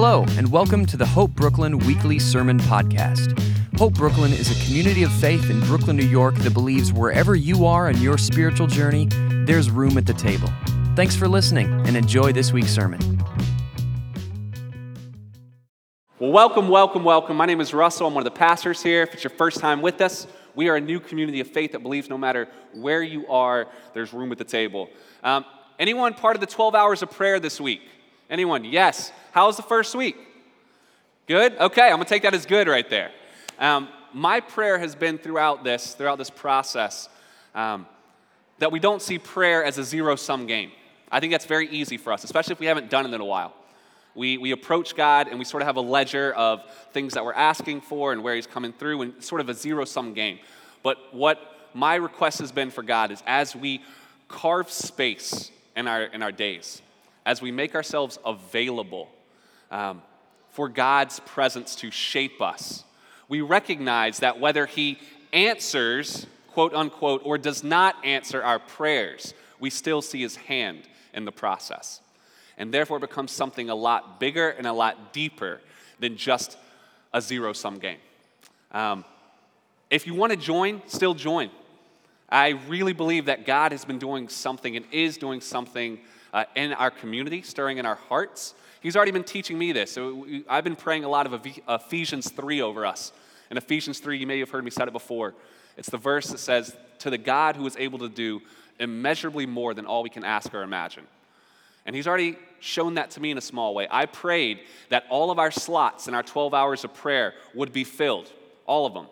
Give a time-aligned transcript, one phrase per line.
[0.00, 3.36] Hello, and welcome to the Hope Brooklyn Weekly Sermon Podcast.
[3.78, 7.66] Hope Brooklyn is a community of faith in Brooklyn, New York that believes wherever you
[7.66, 9.08] are in your spiritual journey,
[9.44, 10.48] there's room at the table.
[10.94, 13.00] Thanks for listening and enjoy this week's sermon.
[16.20, 17.36] Well, welcome, welcome, welcome.
[17.36, 18.06] My name is Russell.
[18.06, 19.02] I'm one of the pastors here.
[19.02, 21.82] If it's your first time with us, we are a new community of faith that
[21.82, 24.90] believes no matter where you are, there's room at the table.
[25.24, 25.44] Um,
[25.76, 27.80] anyone part of the 12 hours of prayer this week?
[28.30, 28.64] Anyone?
[28.64, 29.10] Yes.
[29.32, 30.16] How was the first week?
[31.26, 31.56] Good?
[31.58, 33.10] Okay, I'm gonna take that as good right there.
[33.58, 37.08] Um, my prayer has been throughout this, throughout this process,
[37.54, 37.86] um,
[38.58, 40.72] that we don't see prayer as a zero sum game.
[41.10, 43.24] I think that's very easy for us, especially if we haven't done it in a
[43.24, 43.54] while.
[44.14, 47.32] We, we approach God and we sort of have a ledger of things that we're
[47.32, 50.38] asking for and where He's coming through, and sort of a zero sum game.
[50.82, 51.40] But what
[51.72, 53.82] my request has been for God is as we
[54.28, 56.82] carve space in our, in our days,
[57.28, 59.06] as we make ourselves available
[59.70, 60.00] um,
[60.48, 62.84] for God's presence to shape us,
[63.28, 64.98] we recognize that whether He
[65.34, 71.26] answers, quote unquote, or does not answer our prayers, we still see His hand in
[71.26, 72.00] the process.
[72.56, 75.60] And therefore, it becomes something a lot bigger and a lot deeper
[76.00, 76.56] than just
[77.12, 77.98] a zero sum game.
[78.72, 79.04] Um,
[79.90, 81.50] if you want to join, still join.
[82.30, 85.98] I really believe that God has been doing something and is doing something
[86.32, 88.54] uh, in our community, stirring in our hearts.
[88.80, 89.92] He's already been teaching me this.
[89.92, 93.12] So I've been praying a lot of Ephesians 3 over us.
[93.50, 95.34] In Ephesians 3, you may have heard me say it before.
[95.76, 98.42] It's the verse that says, To the God who is able to do
[98.78, 101.04] immeasurably more than all we can ask or imagine.
[101.86, 103.88] And he's already shown that to me in a small way.
[103.90, 104.60] I prayed
[104.90, 108.30] that all of our slots in our 12 hours of prayer would be filled,
[108.66, 109.06] all of them.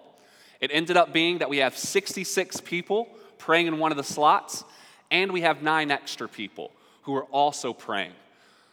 [0.60, 3.08] It ended up being that we have 66 people
[3.38, 4.64] praying in one of the slots,
[5.10, 6.70] and we have nine extra people
[7.06, 8.12] who are also praying.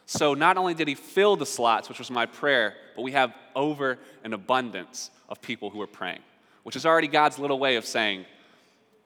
[0.06, 3.32] So not only did he fill the slots, which was my prayer, but we have
[3.54, 6.18] over an abundance of people who are praying,
[6.64, 8.26] which is already God's little way of saying,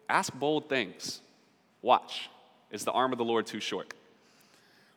[0.09, 1.21] ask bold things.
[1.83, 2.28] Watch.
[2.72, 3.93] Is the arm of the Lord too short?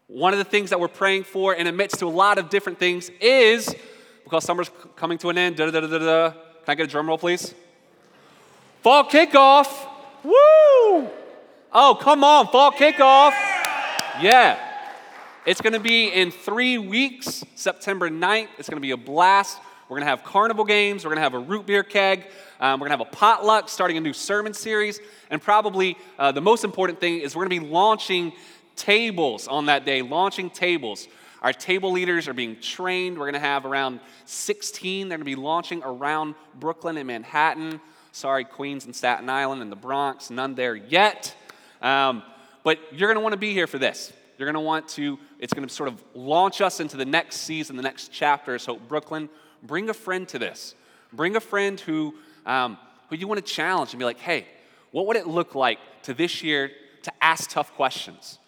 [0.08, 2.80] One of the things that we're praying for, and amidst to a lot of different
[2.80, 3.76] things, is
[4.24, 5.58] because summer's coming to an end.
[5.58, 7.54] Can I get a drum roll, please?
[8.82, 9.68] Fall kickoff.
[10.24, 11.10] Woo!
[11.74, 13.34] Oh, come on, fall kickoff.
[14.20, 14.60] Yeah.
[15.46, 18.50] It's going to be in three weeks, September 9th.
[18.58, 19.58] It's going to be a blast.
[19.88, 21.04] We're going to have carnival games.
[21.04, 22.26] We're going to have a root beer keg.
[22.60, 25.00] Um, we're going to have a potluck, starting a new sermon series.
[25.30, 28.34] And probably uh, the most important thing is we're going to be launching
[28.76, 31.08] tables on that day, launching tables.
[31.42, 33.18] Our table leaders are being trained.
[33.18, 35.10] We're going to have around 16.
[35.10, 37.82] They're going to be launching around Brooklyn and Manhattan.
[38.12, 41.34] Sorry, Queens and Staten Island and the Bronx, none there yet.
[41.82, 42.24] Um,
[42.64, 44.14] but you're going to want to be here for this.
[44.38, 47.38] You're going to want to, it's going to sort of launch us into the next
[47.38, 48.58] season, the next chapter.
[48.58, 49.30] So, Brooklyn,
[49.64, 50.76] bring a friend to this.
[51.14, 52.78] Bring a friend who, um,
[53.10, 54.48] who you want to challenge and be like, hey,
[54.92, 56.72] what would it look like to this year
[57.04, 58.40] to ask tough questions?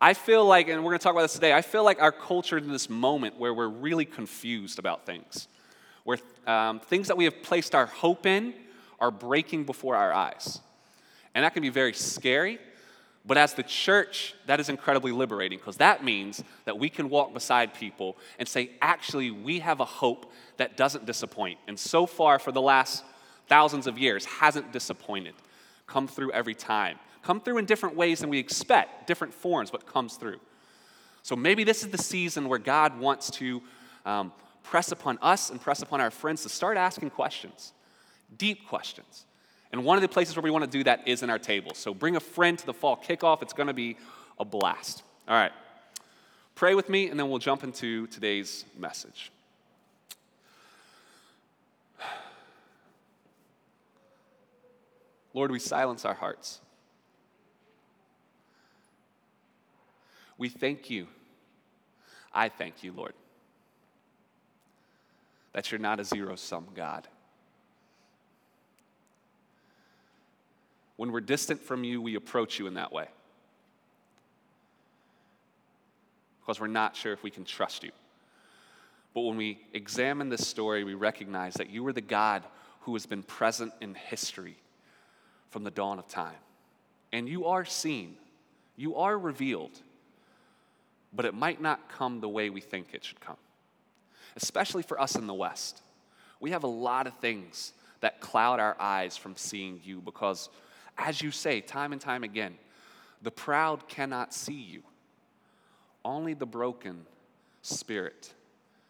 [0.00, 2.10] I feel like, and we're going to talk about this today, I feel like our
[2.12, 5.46] culture in this moment where we're really confused about things,
[6.04, 8.52] where um, things that we have placed our hope in
[8.98, 10.60] are breaking before our eyes.
[11.34, 12.58] And that can be very scary,
[13.24, 17.32] but as the church, that is incredibly liberating because that means that we can walk
[17.32, 21.58] beside people and say, actually, we have a hope that doesn't disappoint.
[21.68, 23.04] And so far, for the last
[23.46, 25.34] thousands of years, hasn't disappointed.
[25.86, 26.98] Come through every time.
[27.22, 30.40] Come through in different ways than we expect, different forms, but comes through.
[31.22, 33.62] So maybe this is the season where God wants to
[34.04, 34.32] um,
[34.64, 37.72] press upon us and press upon our friends to start asking questions
[38.38, 39.26] deep questions.
[39.72, 41.72] And one of the places where we want to do that is in our table.
[41.74, 43.42] So bring a friend to the fall kickoff.
[43.42, 43.96] It's going to be
[44.38, 45.02] a blast.
[45.26, 45.52] All right.
[46.54, 49.32] Pray with me, and then we'll jump into today's message.
[55.34, 56.60] Lord, we silence our hearts.
[60.36, 61.06] We thank you.
[62.34, 63.14] I thank you, Lord,
[65.52, 67.08] that you're not a zero sum God.
[70.96, 73.06] When we're distant from you, we approach you in that way.
[76.40, 77.92] Because we're not sure if we can trust you.
[79.14, 82.42] But when we examine this story, we recognize that you are the God
[82.80, 84.56] who has been present in history
[85.50, 86.34] from the dawn of time.
[87.12, 88.16] And you are seen,
[88.76, 89.78] you are revealed,
[91.12, 93.36] but it might not come the way we think it should come,
[94.34, 95.82] especially for us in the West.
[96.40, 100.48] We have a lot of things that cloud our eyes from seeing you because
[100.98, 102.56] as you say time and time again,
[103.22, 104.82] the proud cannot see you.
[106.04, 107.06] Only the broken
[107.62, 108.32] spirit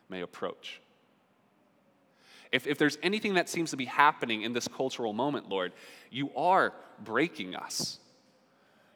[0.08, 0.80] may approach.
[2.50, 5.72] If, if there's anything that seems to be happening in this cultural moment, Lord,
[6.10, 7.98] you are breaking us.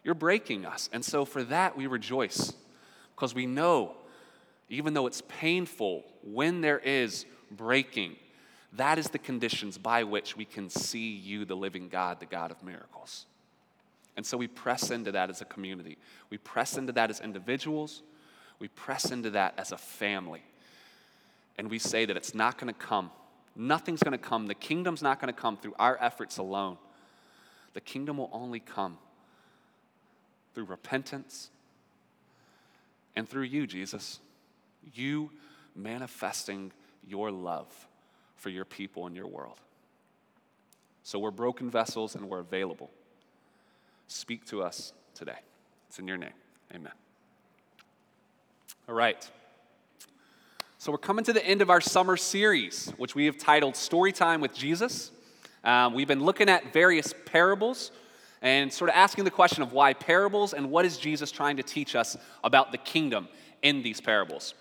[0.05, 0.91] You're breaking us.
[0.93, 2.53] And so for that, we rejoice
[3.15, 3.97] because we know,
[4.69, 8.17] even though it's painful, when there is breaking,
[8.77, 12.51] that is the conditions by which we can see you, the living God, the God
[12.51, 13.27] of miracles.
[14.17, 15.99] And so we press into that as a community.
[16.31, 18.03] We press into that as individuals.
[18.59, 20.43] We press into that as a family.
[21.59, 23.11] And we say that it's not going to come.
[23.55, 24.47] Nothing's going to come.
[24.47, 26.79] The kingdom's not going to come through our efforts alone.
[27.75, 28.99] The kingdom will only come
[30.55, 31.51] through repentance
[33.15, 34.19] and through you, Jesus.
[34.95, 35.31] You
[35.75, 36.73] manifesting
[37.07, 37.69] your love
[38.37, 39.59] for your people and your world.
[41.03, 42.91] So we're broken vessels and we're available.
[44.09, 45.39] Speak to us today.
[45.89, 46.35] It's in your name.
[46.75, 46.93] Amen.
[48.89, 49.29] All right.
[50.79, 54.41] So we're coming to the end of our summer series, which we have titled Storytime
[54.41, 55.11] with Jesus.
[55.65, 57.91] Um, we've been looking at various parables
[58.43, 61.63] and sort of asking the question of why parables and what is Jesus trying to
[61.63, 63.29] teach us about the kingdom
[63.63, 64.55] in these parables.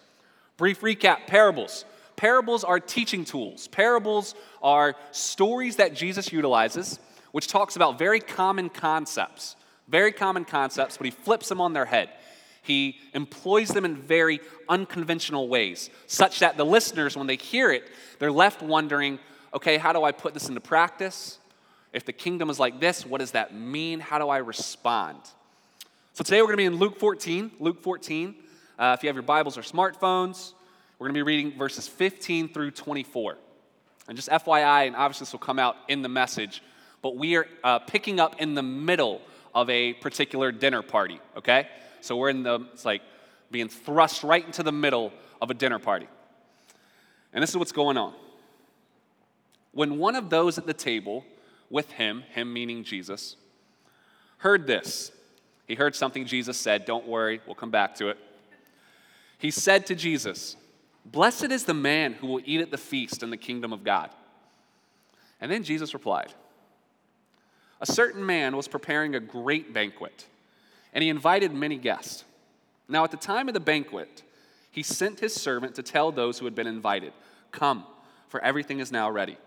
[0.57, 1.85] Brief recap parables.
[2.15, 3.67] Parables are teaching tools.
[3.67, 6.99] Parables are stories that Jesus utilizes
[7.35, 9.57] which talks about very common concepts,
[9.89, 12.09] very common concepts, but he flips them on their head.
[12.61, 14.39] He employs them in very
[14.69, 17.83] unconventional ways, such that the listeners, when they hear it,
[18.19, 19.19] they're left wondering
[19.53, 21.37] okay, how do I put this into practice?
[21.91, 23.99] If the kingdom is like this, what does that mean?
[23.99, 25.19] How do I respond?
[26.13, 27.51] So today we're going to be in Luke 14.
[27.59, 28.33] Luke 14.
[28.79, 30.53] Uh, if you have your Bibles or smartphones,
[30.97, 33.37] we're going to be reading verses 15 through 24.
[34.07, 36.61] And just FYI, and obviously this will come out in the message,
[37.01, 39.21] but we are uh, picking up in the middle
[39.53, 41.67] of a particular dinner party, okay?
[42.01, 43.01] So we're in the, it's like
[43.51, 45.11] being thrust right into the middle
[45.41, 46.07] of a dinner party.
[47.33, 48.13] And this is what's going on.
[49.71, 51.25] When one of those at the table
[51.69, 53.35] with him, him meaning Jesus,
[54.37, 55.11] heard this,
[55.67, 56.85] he heard something Jesus said.
[56.85, 58.17] Don't worry, we'll come back to it.
[59.37, 60.55] He said to Jesus,
[61.05, 64.09] Blessed is the man who will eat at the feast in the kingdom of God.
[65.39, 66.33] And then Jesus replied,
[67.81, 70.25] a certain man was preparing a great banquet,
[70.93, 72.23] and he invited many guests.
[72.87, 74.23] Now, at the time of the banquet,
[74.71, 77.13] he sent his servant to tell those who had been invited,
[77.51, 77.85] Come,
[78.27, 79.37] for everything is now ready.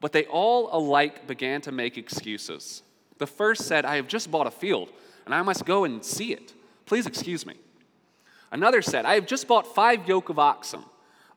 [0.00, 2.82] But they all alike began to make excuses.
[3.18, 4.90] The first said, I have just bought a field,
[5.24, 6.52] and I must go and see it.
[6.86, 7.54] Please excuse me.
[8.52, 10.84] Another said, I have just bought five yoke of oxen.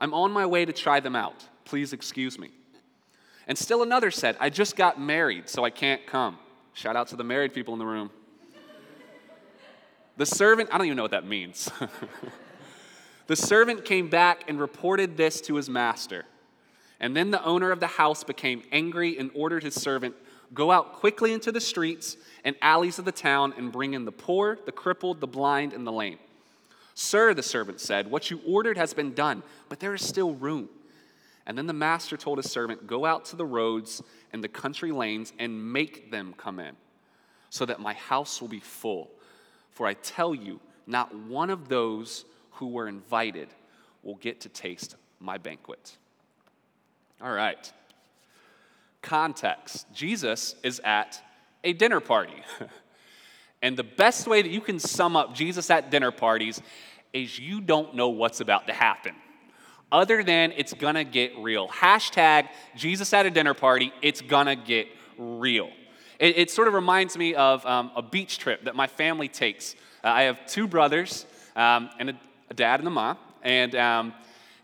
[0.01, 1.45] I'm on my way to try them out.
[1.63, 2.51] Please excuse me.
[3.47, 6.37] And still another said, I just got married, so I can't come.
[6.73, 8.09] Shout out to the married people in the room.
[10.17, 11.69] The servant, I don't even know what that means.
[13.27, 16.25] the servant came back and reported this to his master.
[16.99, 20.15] And then the owner of the house became angry and ordered his servant,
[20.53, 24.11] Go out quickly into the streets and alleys of the town and bring in the
[24.11, 26.19] poor, the crippled, the blind, and the lame.
[26.95, 30.69] Sir, the servant said, What you ordered has been done, but there is still room.
[31.45, 34.01] And then the master told his servant, Go out to the roads
[34.31, 36.75] and the country lanes and make them come in,
[37.49, 39.11] so that my house will be full.
[39.71, 43.49] For I tell you, not one of those who were invited
[44.01, 45.97] will get to taste my banquet.
[47.21, 47.71] All right.
[49.01, 51.21] Context Jesus is at
[51.65, 52.41] a dinner party.
[53.61, 56.61] and the best way that you can sum up Jesus at dinner parties
[57.13, 59.15] is you don't know what's about to happen
[59.91, 61.69] other than it's gonna get real.
[61.69, 65.69] Hashtag Jesus at a dinner party, it's gonna get real.
[66.19, 69.75] It, it sort of reminds me of um, a beach trip that my family takes.
[70.03, 72.19] Uh, I have two brothers um, and a,
[72.49, 74.13] a, dad and a mom, and, um,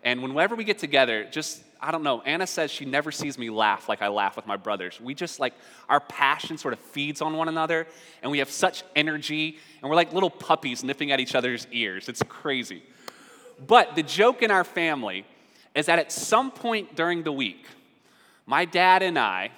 [0.03, 2.21] and whenever we get together, just I don't know.
[2.21, 5.01] Anna says she never sees me laugh like I laugh with my brothers.
[5.01, 5.53] We just like,
[5.89, 7.88] our passion sort of feeds on one another,
[8.21, 12.07] and we have such energy, and we're like little puppies nipping at each other's ears.
[12.07, 12.83] It's crazy.
[13.65, 15.25] But the joke in our family
[15.73, 17.65] is that at some point during the week,
[18.45, 19.51] my dad and I,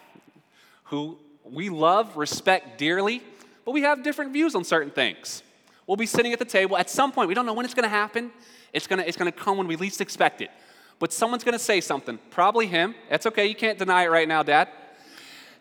[0.86, 3.22] who we love, respect dearly,
[3.66, 5.44] but we have different views on certain things.
[5.88, 7.28] We'll be sitting at the table at some point.
[7.28, 8.32] We don't know when it's going to happen.
[8.72, 10.50] It's going to it's going to come when we least expect it.
[11.04, 12.96] But someone's going to say something, probably him.
[13.10, 13.48] That's okay.
[13.48, 14.70] You can't deny it right now, Dad.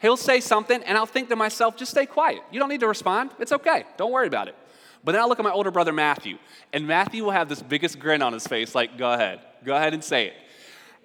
[0.01, 2.43] He'll say something, and I'll think to myself, just stay quiet.
[2.53, 3.33] You don't need to respond.
[3.41, 3.85] It's okay.
[3.97, 4.55] Don't worry about it.
[5.03, 6.39] But then I'll look at my older brother, Matthew,
[6.73, 9.95] and Matthew will have this biggest grin on his face, like, go ahead, go ahead
[9.95, 10.35] and say it.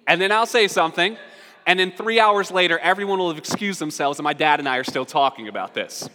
[0.06, 1.16] And then I'll say something,
[1.66, 4.76] and then three hours later, everyone will have excused themselves, and my dad and I
[4.76, 6.08] are still talking about this.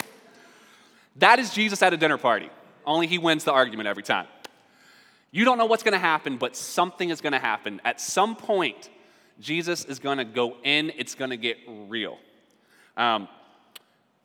[1.16, 2.48] That is Jesus at a dinner party,
[2.86, 4.28] only he wins the argument every time.
[5.34, 7.80] You don't know what's going to happen, but something is going to happen.
[7.84, 8.88] At some point,
[9.40, 11.56] Jesus is going to go in, it's going to get
[11.88, 12.18] real.
[12.96, 13.26] Um,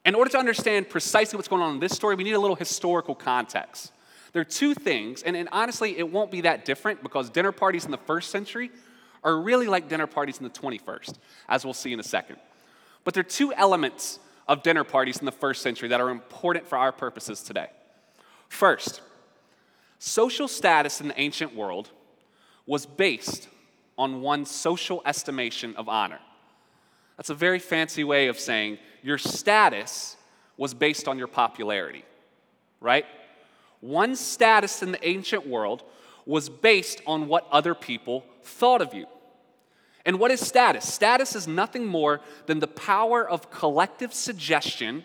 [0.05, 2.55] in order to understand precisely what's going on in this story, we need a little
[2.55, 3.91] historical context.
[4.33, 7.85] There are two things, and, and honestly, it won't be that different because dinner parties
[7.85, 8.69] in the first century
[9.23, 11.15] are really like dinner parties in the 21st,
[11.47, 12.37] as we'll see in a second.
[13.03, 16.67] But there are two elements of dinner parties in the first century that are important
[16.67, 17.71] for our purposes today.
[18.47, 19.01] First,
[19.99, 21.91] social status in the ancient world
[22.65, 23.49] was based
[23.97, 26.19] on one's social estimation of honor.
[27.17, 30.15] That's a very fancy way of saying your status
[30.55, 32.05] was based on your popularity,
[32.79, 33.05] right?
[33.81, 35.83] One's status in the ancient world
[36.25, 39.05] was based on what other people thought of you.
[40.05, 40.91] And what is status?
[40.91, 45.03] Status is nothing more than the power of collective suggestion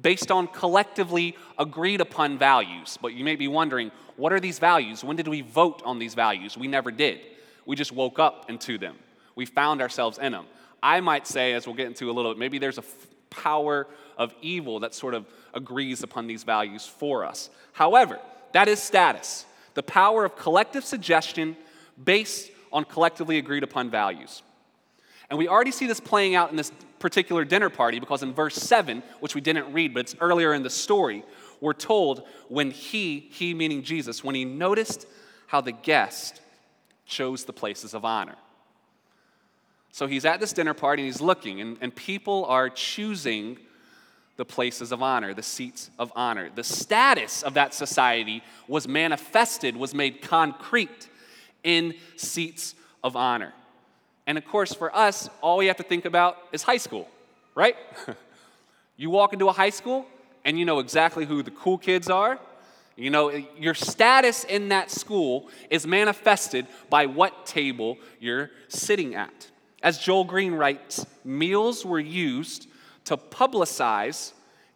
[0.00, 2.98] based on collectively agreed upon values.
[3.00, 5.04] But you may be wondering, what are these values?
[5.04, 6.56] When did we vote on these values?
[6.56, 7.20] We never did.
[7.66, 8.96] We just woke up into them.
[9.34, 10.46] We found ourselves in them.
[10.82, 13.86] I might say, as we'll get into a little bit, maybe there's a f- power
[14.16, 17.50] of evil that sort of agrees upon these values for us.
[17.72, 18.18] However,
[18.52, 21.56] that is status the power of collective suggestion
[22.02, 24.42] based on collectively agreed upon values.
[25.30, 28.56] And we already see this playing out in this particular dinner party because in verse
[28.56, 31.24] 7, which we didn't read, but it's earlier in the story,
[31.60, 35.06] we're told when he, he meaning Jesus, when he noticed
[35.46, 36.40] how the guest
[37.06, 38.36] chose the places of honor.
[39.92, 43.58] So he's at this dinner party and he's looking, and, and people are choosing
[44.36, 46.50] the places of honor, the seats of honor.
[46.54, 51.08] The status of that society was manifested, was made concrete
[51.62, 53.52] in seats of honor.
[54.30, 57.08] And of course, for us, all we have to think about is high school,
[57.56, 57.74] right?
[58.96, 60.06] you walk into a high school
[60.44, 62.38] and you know exactly who the cool kids are.
[62.94, 69.50] You know, your status in that school is manifested by what table you're sitting at.
[69.82, 72.68] As Joel Green writes, meals were used
[73.06, 74.30] to publicize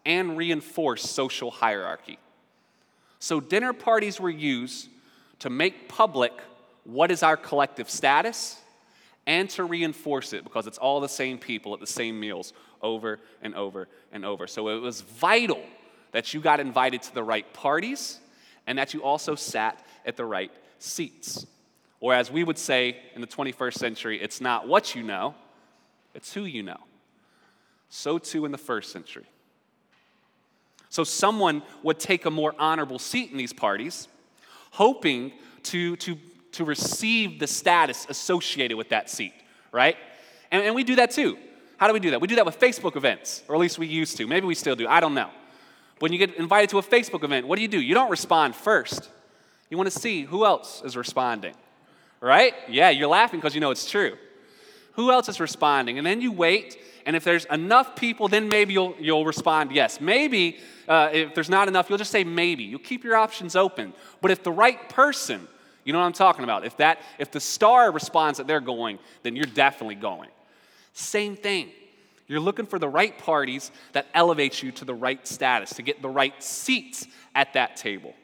[0.05, 2.19] and reinforce social hierarchy.
[3.19, 4.89] So, dinner parties were used
[5.39, 6.33] to make public
[6.83, 8.59] what is our collective status
[9.27, 13.19] and to reinforce it because it's all the same people at the same meals over
[13.41, 14.47] and over and over.
[14.47, 15.61] So, it was vital
[16.11, 18.19] that you got invited to the right parties
[18.67, 21.45] and that you also sat at the right seats.
[21.99, 25.35] Or, as we would say in the 21st century, it's not what you know,
[26.13, 26.79] it's who you know.
[27.89, 29.25] So, too, in the first century.
[30.89, 34.07] So, someone would take a more honorable seat in these parties,
[34.71, 35.31] hoping
[35.63, 36.17] to, to,
[36.55, 39.33] to receive the status associated with that seat,
[39.71, 39.97] right?
[40.51, 41.37] And, and we do that too.
[41.77, 42.21] How do we do that?
[42.21, 44.27] We do that with Facebook events, or at least we used to.
[44.27, 44.87] Maybe we still do.
[44.87, 45.29] I don't know.
[45.99, 47.79] When you get invited to a Facebook event, what do you do?
[47.81, 49.09] You don't respond first.
[49.69, 51.55] You want to see who else is responding,
[52.21, 52.53] right?
[52.69, 54.17] Yeah, you're laughing because you know it's true.
[54.93, 55.97] Who else is responding?
[55.97, 59.99] And then you wait, and if there's enough people, then maybe you'll, you'll respond yes.
[59.99, 60.57] Maybe
[60.87, 62.63] uh, if there's not enough, you'll just say maybe.
[62.63, 63.93] You'll keep your options open.
[64.21, 65.47] But if the right person,
[65.85, 68.99] you know what I'm talking about, if, that, if the star responds that they're going,
[69.23, 70.29] then you're definitely going.
[70.93, 71.69] Same thing.
[72.27, 76.01] You're looking for the right parties that elevate you to the right status, to get
[76.01, 78.15] the right seats at that table.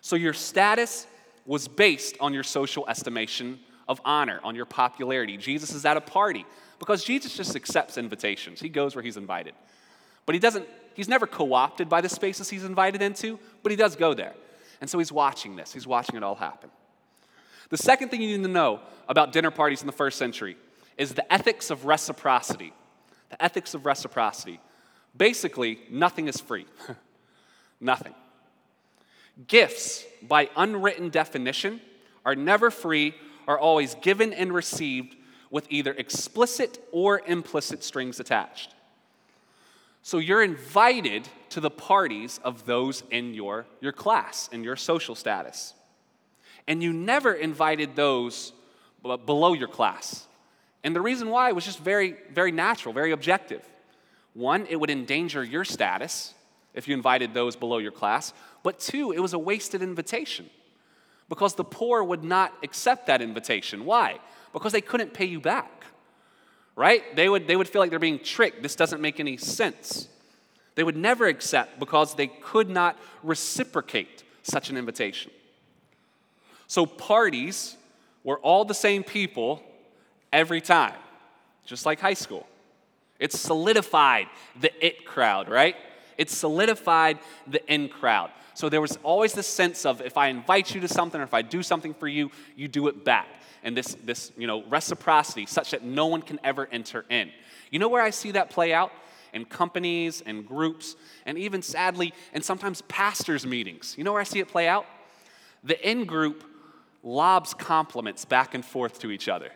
[0.00, 1.06] So your status
[1.44, 5.36] was based on your social estimation of honor, on your popularity.
[5.36, 6.46] Jesus is at a party
[6.78, 8.60] because Jesus just accepts invitations.
[8.60, 9.54] He goes where he's invited.
[10.24, 13.76] But he doesn't, he's never co opted by the spaces he's invited into, but he
[13.76, 14.34] does go there.
[14.80, 16.70] And so he's watching this, he's watching it all happen.
[17.68, 20.56] The second thing you need to know about dinner parties in the first century
[20.96, 22.72] is the ethics of reciprocity.
[23.30, 24.60] The ethics of reciprocity.
[25.16, 26.66] Basically, nothing is free.
[27.80, 28.14] nothing.
[29.48, 31.80] Gifts, by unwritten definition,
[32.24, 33.14] are never free,
[33.48, 35.16] are always given and received
[35.50, 38.75] with either explicit or implicit strings attached.
[40.06, 45.16] So you're invited to the parties of those in your, your class, and your social
[45.16, 45.74] status.
[46.68, 48.52] And you never invited those
[49.02, 50.28] below your class.
[50.84, 53.68] And the reason why was just very, very natural, very objective.
[54.32, 56.34] One, it would endanger your status
[56.72, 58.32] if you invited those below your class.
[58.62, 60.48] But two, it was a wasted invitation
[61.28, 63.84] because the poor would not accept that invitation.
[63.84, 64.20] Why?
[64.52, 65.84] Because they couldn't pay you back,
[66.76, 67.16] right?
[67.16, 68.62] They would, they would feel like they're being tricked.
[68.62, 70.08] This doesn't make any sense.
[70.74, 75.32] They would never accept because they could not reciprocate such an invitation.
[76.68, 77.76] So parties
[78.22, 79.62] were all the same people
[80.32, 80.94] every time,
[81.64, 82.46] just like high school.
[83.18, 84.26] It solidified
[84.60, 85.76] the it crowd, right?
[86.18, 88.30] It solidified the in crowd.
[88.54, 91.34] So there was always this sense of if I invite you to something or if
[91.34, 93.28] I do something for you, you do it back.
[93.66, 97.30] And this, this you know, reciprocity such that no one can ever enter in.
[97.72, 98.92] You know where I see that play out?
[99.32, 100.94] In companies and groups,
[101.26, 103.96] and even sadly, and sometimes pastors' meetings.
[103.98, 104.86] You know where I see it play out?
[105.64, 106.44] The in group
[107.02, 109.50] lobs compliments back and forth to each other.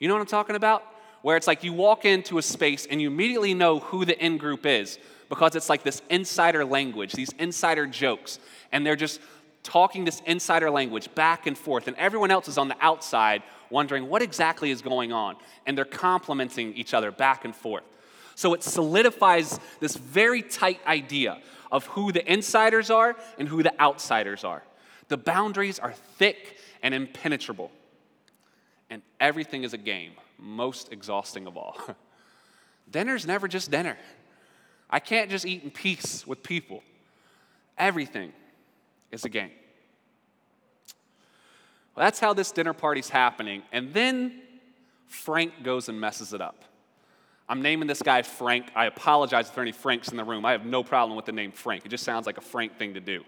[0.00, 0.84] You know what I'm talking about?
[1.22, 4.38] Where it's like you walk into a space and you immediately know who the in
[4.38, 8.40] group is because it's like this insider language, these insider jokes,
[8.72, 9.20] and they're just
[9.64, 14.08] talking this insider language back and forth, and everyone else is on the outside wondering
[14.08, 17.82] what exactly is going on, and they're complimenting each other back and forth.
[18.36, 21.40] So it solidifies this very tight idea
[21.72, 24.62] of who the insiders are and who the outsiders are.
[25.08, 27.72] The boundaries are thick and impenetrable,
[28.90, 31.76] and everything is a game, most exhausting of all.
[32.90, 33.96] Dinner's never just dinner.
[34.90, 36.82] I can't just eat in peace with people.
[37.78, 38.32] Everything
[39.14, 39.50] is a game.
[41.94, 43.62] Well, that's how this dinner party's happening.
[43.72, 44.42] And then
[45.06, 46.64] Frank goes and messes it up.
[47.48, 48.66] I'm naming this guy Frank.
[48.74, 50.44] I apologize if there are any Franks in the room.
[50.44, 51.86] I have no problem with the name Frank.
[51.86, 53.22] It just sounds like a Frank thing to do.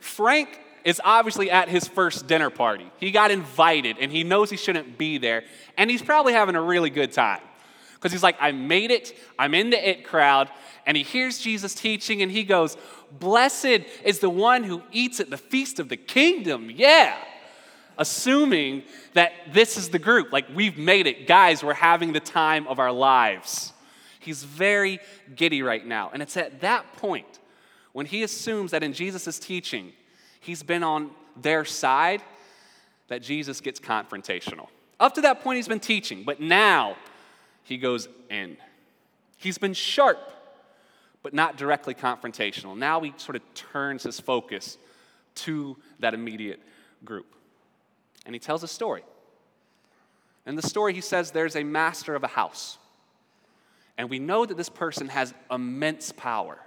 [0.00, 2.90] Frank is obviously at his first dinner party.
[2.98, 5.44] He got invited and he knows he shouldn't be there,
[5.78, 7.40] and he's probably having a really good time.
[8.04, 10.50] Because he's like, I made it, I'm in the it crowd,
[10.84, 12.76] and he hears Jesus teaching and he goes,
[13.18, 16.70] Blessed is the one who eats at the feast of the kingdom.
[16.70, 17.16] Yeah.
[17.96, 18.82] Assuming
[19.14, 21.26] that this is the group, like we've made it.
[21.26, 23.72] Guys, we're having the time of our lives.
[24.20, 25.00] He's very
[25.34, 26.10] giddy right now.
[26.12, 27.38] And it's at that point
[27.94, 29.94] when he assumes that in Jesus' teaching,
[30.40, 32.20] he's been on their side,
[33.08, 34.68] that Jesus gets confrontational.
[35.00, 36.96] Up to that point, he's been teaching, but now
[37.64, 38.56] he goes in.
[39.36, 40.18] He's been sharp,
[41.22, 42.76] but not directly confrontational.
[42.76, 44.78] Now he sort of turns his focus
[45.36, 46.60] to that immediate
[47.04, 47.26] group.
[48.24, 49.02] And he tells a story.
[50.46, 52.78] In the story, he says there's a master of a house.
[53.98, 56.58] And we know that this person has immense power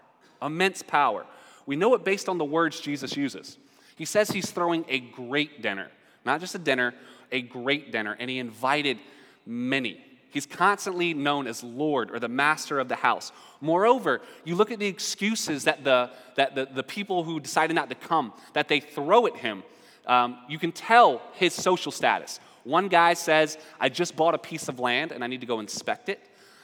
[0.42, 1.26] immense power.
[1.66, 3.58] We know it based on the words Jesus uses.
[3.96, 5.90] He says he's throwing a great dinner,
[6.26, 6.94] not just a dinner,
[7.32, 9.00] a great dinner, and he invited
[9.46, 10.04] many.
[10.30, 13.32] He's constantly known as Lord or the master of the house.
[13.62, 17.90] Moreover, you look at the excuses that the, that the, the people who decided not
[17.90, 19.64] to come, that they throw at him.
[20.06, 22.40] Um, you can tell his social status.
[22.64, 25.60] One guy says, I just bought a piece of land and I need to go
[25.60, 26.20] inspect it.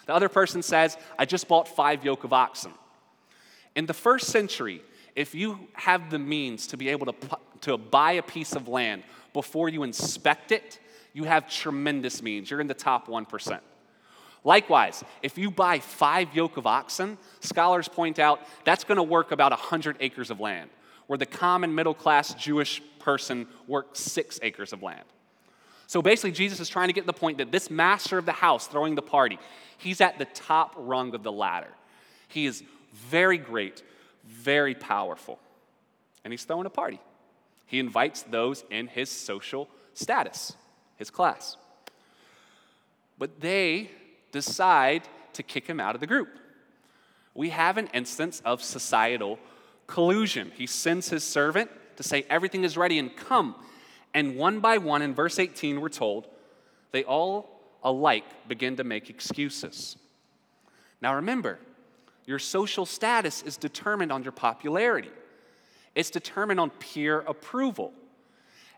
[0.06, 2.74] The other person says, I just bought five yoke of oxen.
[3.76, 4.82] In the first century,
[5.16, 7.16] if you have the means to be able to,
[7.62, 10.80] to buy a piece of land before you inspect it,
[11.14, 12.50] you have tremendous means.
[12.50, 13.60] You're in the top 1%.
[14.44, 19.32] Likewise, if you buy five yoke of oxen, scholars point out that's going to work
[19.32, 20.70] about 100 acres of land,
[21.08, 25.06] where the common middle class Jewish person works six acres of land.
[25.88, 28.68] So basically, Jesus is trying to get the point that this master of the house
[28.68, 29.38] throwing the party,
[29.78, 31.72] he's at the top rung of the ladder.
[32.28, 33.84] He is very great,
[34.26, 35.40] very powerful.
[36.24, 37.00] And he's throwing a party.
[37.66, 40.54] He invites those in his social status,
[40.98, 41.58] his class.
[43.18, 43.90] But they
[44.32, 45.04] decide
[45.34, 46.40] to kick him out of the group.
[47.34, 49.40] We have an instance of societal
[49.88, 50.52] collusion.
[50.56, 53.56] He sends his servant to say, Everything is ready and come.
[54.14, 56.28] And one by one, in verse 18, we're told,
[56.92, 57.50] they all
[57.84, 59.98] alike begin to make excuses.
[61.02, 61.60] Now remember,
[62.26, 65.12] your social status is determined on your popularity,
[65.96, 67.94] it's determined on peer approval.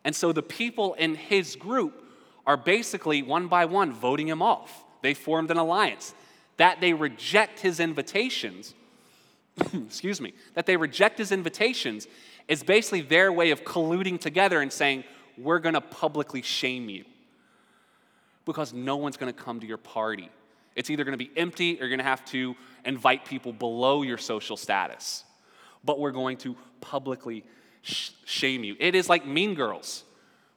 [0.04, 2.05] And so the people in his group
[2.46, 4.84] are basically one by one voting him off.
[5.02, 6.14] They formed an alliance.
[6.58, 8.74] That they reject his invitations,
[9.74, 12.08] excuse me, that they reject his invitations
[12.48, 15.04] is basically their way of colluding together and saying,
[15.38, 17.06] We're gonna publicly shame you
[18.46, 20.30] because no one's gonna come to your party.
[20.76, 22.56] It's either gonna be empty or you're gonna have to
[22.86, 25.24] invite people below your social status,
[25.84, 27.44] but we're going to publicly
[27.82, 28.76] sh- shame you.
[28.80, 30.04] It is like Mean Girls,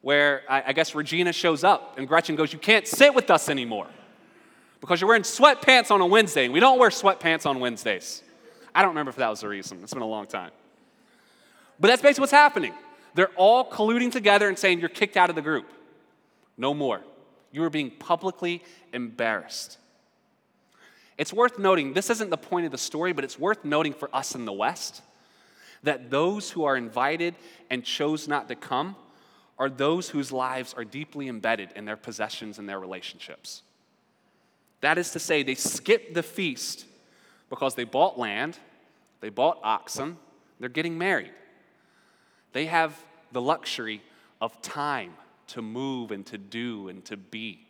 [0.01, 3.49] where I, I guess Regina shows up and Gretchen goes, You can't sit with us
[3.49, 3.87] anymore
[4.81, 6.45] because you're wearing sweatpants on a Wednesday.
[6.45, 8.23] And we don't wear sweatpants on Wednesdays.
[8.73, 9.79] I don't remember if that was the reason.
[9.83, 10.51] It's been a long time.
[11.79, 12.73] But that's basically what's happening.
[13.15, 15.71] They're all colluding together and saying, You're kicked out of the group.
[16.57, 17.01] No more.
[17.51, 19.77] You are being publicly embarrassed.
[21.17, 24.09] It's worth noting, this isn't the point of the story, but it's worth noting for
[24.15, 25.01] us in the West
[25.83, 27.35] that those who are invited
[27.69, 28.95] and chose not to come
[29.59, 33.61] are those whose lives are deeply embedded in their possessions and their relationships.
[34.81, 36.85] That is to say, they skip the feast
[37.49, 38.57] because they bought land,
[39.19, 40.17] they bought oxen,
[40.59, 41.31] They're getting married.
[42.53, 42.97] They have
[43.31, 44.01] the luxury
[44.41, 45.13] of time
[45.47, 47.65] to move and to do and to be.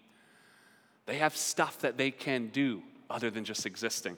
[1.06, 4.18] They have stuff that they can do other than just existing.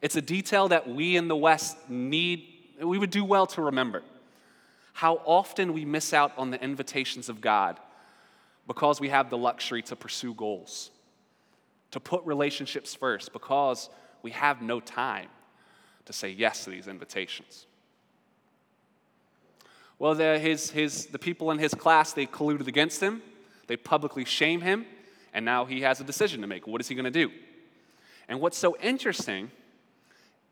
[0.00, 2.46] It's a detail that we in the West need,
[2.80, 4.02] we would do well to remember.
[4.94, 7.78] How often we miss out on the invitations of God
[8.66, 10.90] because we have the luxury to pursue goals,
[11.90, 13.90] to put relationships first, because
[14.22, 15.28] we have no time
[16.06, 17.66] to say yes to these invitations.
[19.98, 23.20] Well, the, his, his, the people in his class, they colluded against him.
[23.66, 24.86] They publicly shame him.
[25.32, 26.68] And now he has a decision to make.
[26.68, 27.30] What is he going to do?
[28.28, 29.50] And what's so interesting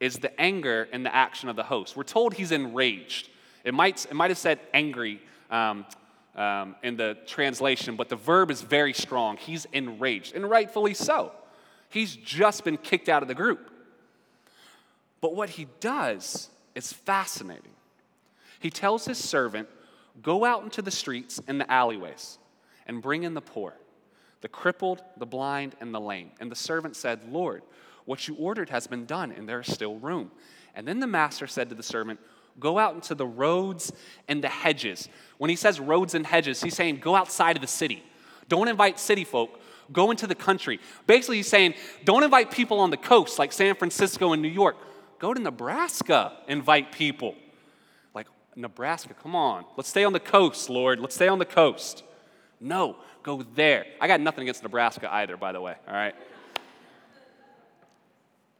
[0.00, 1.96] is the anger and the action of the host.
[1.96, 3.28] We're told he's enraged.
[3.64, 5.20] It might, it might have said angry
[5.50, 5.86] um,
[6.34, 9.36] um, in the translation, but the verb is very strong.
[9.36, 11.32] He's enraged, and rightfully so.
[11.88, 13.70] He's just been kicked out of the group.
[15.20, 17.72] But what he does is fascinating.
[18.58, 19.68] He tells his servant,
[20.20, 22.38] Go out into the streets and the alleyways
[22.86, 23.74] and bring in the poor,
[24.42, 26.32] the crippled, the blind, and the lame.
[26.38, 27.62] And the servant said, Lord,
[28.04, 30.30] what you ordered has been done, and there is still room.
[30.74, 32.20] And then the master said to the servant,
[32.60, 33.92] Go out into the roads
[34.28, 35.08] and the hedges.
[35.38, 38.02] When he says roads and hedges, he's saying, Go outside of the city.
[38.48, 39.60] Don't invite city folk.
[39.92, 40.80] Go into the country.
[41.06, 44.76] Basically, he's saying, Don't invite people on the coast like San Francisco and New York.
[45.18, 47.34] Go to Nebraska, invite people.
[48.14, 49.64] Like, Nebraska, come on.
[49.76, 51.00] Let's stay on the coast, Lord.
[51.00, 52.02] Let's stay on the coast.
[52.60, 53.86] No, go there.
[54.00, 56.14] I got nothing against Nebraska either, by the way, all right?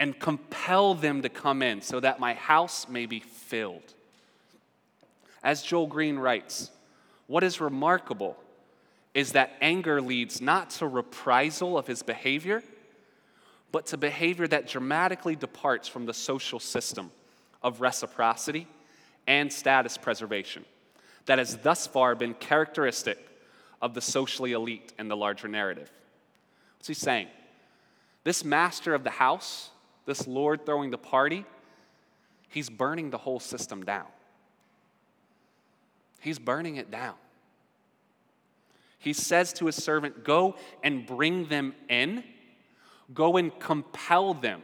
[0.03, 3.21] and compel them to come in so that my house may be
[3.53, 3.93] filled.
[5.43, 6.71] As Joel Green writes,
[7.27, 8.39] what is remarkable
[9.13, 12.63] is that anger leads not to reprisal of his behavior,
[13.71, 17.11] but to behavior that dramatically departs from the social system
[17.63, 18.67] of reciprocity
[19.27, 20.65] and status preservation
[21.27, 23.19] that has thus far been characteristic
[23.83, 25.93] of the socially elite in the larger narrative.
[26.79, 27.29] What's he saying?
[28.25, 29.69] This master of the house
[30.07, 31.45] this Lord throwing the party,
[32.53, 34.07] he's burning the whole system down.
[36.21, 37.15] He's burning it down.
[38.99, 42.23] He says to his servant, Go and bring them in,
[43.13, 44.63] go and compel them.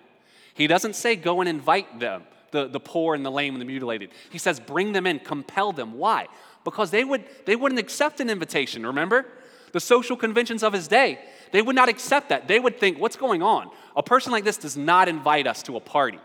[0.55, 2.23] He doesn't say, Go and invite them,
[2.53, 4.11] the, the poor and the lame and the mutilated.
[4.31, 5.95] He says, Bring them in, compel them.
[5.95, 6.29] Why?
[6.63, 9.27] Because they, would, they wouldn't accept an invitation, remember?
[9.73, 11.19] The social conventions of his day,
[11.51, 12.47] they would not accept that.
[12.47, 13.71] They would think, What's going on?
[13.97, 16.21] A person like this does not invite us to a party.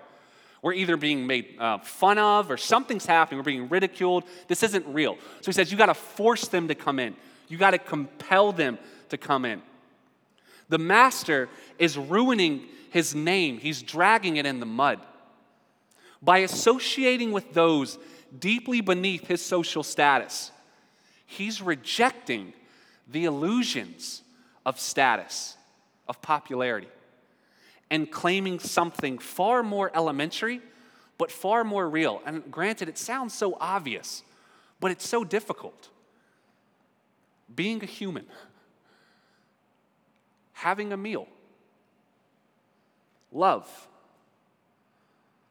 [0.63, 3.37] We're either being made uh, fun of or something's happening.
[3.37, 4.23] We're being ridiculed.
[4.47, 5.17] This isn't real.
[5.41, 7.15] So he says, you got to force them to come in.
[7.49, 9.61] You got to compel them to come in.
[10.69, 14.99] The master is ruining his name, he's dragging it in the mud.
[16.21, 17.97] By associating with those
[18.37, 20.51] deeply beneath his social status,
[21.25, 22.53] he's rejecting
[23.07, 24.21] the illusions
[24.65, 25.57] of status,
[26.07, 26.87] of popularity
[27.93, 30.59] and claiming something far more elementary,
[31.19, 32.23] but far more real.
[32.25, 34.23] And granted, it sounds so obvious,
[34.79, 35.89] but it's so difficult.
[37.55, 38.25] Being a human,
[40.53, 41.27] having a meal,
[43.31, 43.87] love,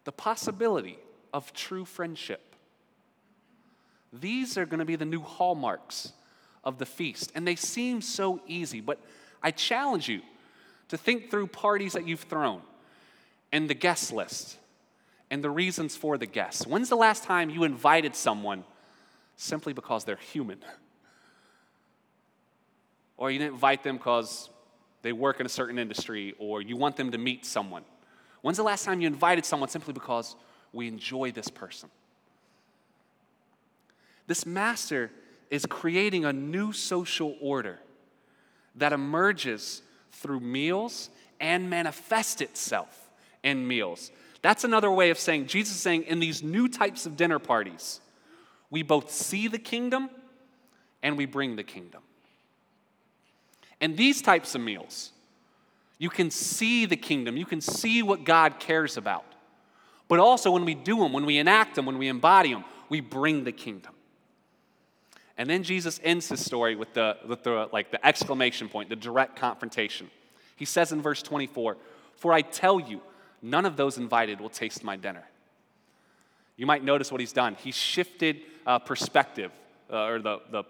[0.03, 0.99] the possibility
[1.33, 2.57] of true friendship.
[4.13, 6.13] These are going to be the new hallmarks
[6.65, 7.31] of the feast.
[7.37, 8.99] And they seem so easy, but
[9.45, 10.23] I challenge you
[10.93, 12.61] to think through parties that you've thrown
[13.51, 14.59] and the guest list
[15.31, 16.67] and the reasons for the guests.
[16.67, 18.63] When's the last time you invited someone
[19.35, 20.59] simply because they're human?
[23.17, 24.51] Or you didn't invite them because
[25.01, 27.85] they work in a certain industry or you want them to meet someone?
[28.43, 30.37] When's the last time you invited someone simply because
[30.75, 31.89] we enjoy this person?
[34.27, 35.11] This master
[35.49, 37.79] is creating a new social order
[38.75, 39.81] that emerges
[40.13, 43.11] through meals and manifest itself
[43.43, 44.11] in meals.
[44.43, 48.01] That's another way of saying, Jesus is saying, in these new types of dinner parties,
[48.71, 50.11] we both see the kingdom
[51.03, 52.03] and we bring the kingdom.
[53.81, 55.11] And these types of meals,
[55.99, 59.25] you can see the kingdom, you can see what God cares about.
[60.09, 63.01] But also, when we do them, when we enact them, when we embody them, we
[63.01, 63.93] bring the kingdom.
[65.43, 68.95] And then Jesus ends his story with the, with the, like the exclamation point, the
[68.95, 70.09] direct confrontation.
[70.55, 71.79] He says in verse 24,
[72.15, 73.01] For I tell you,
[73.43, 75.25] none of those invited will taste my dinner.
[76.57, 77.57] You might notice what he's done.
[77.57, 79.51] He's shifted uh, perspective,
[79.91, 80.63] uh, or the, the,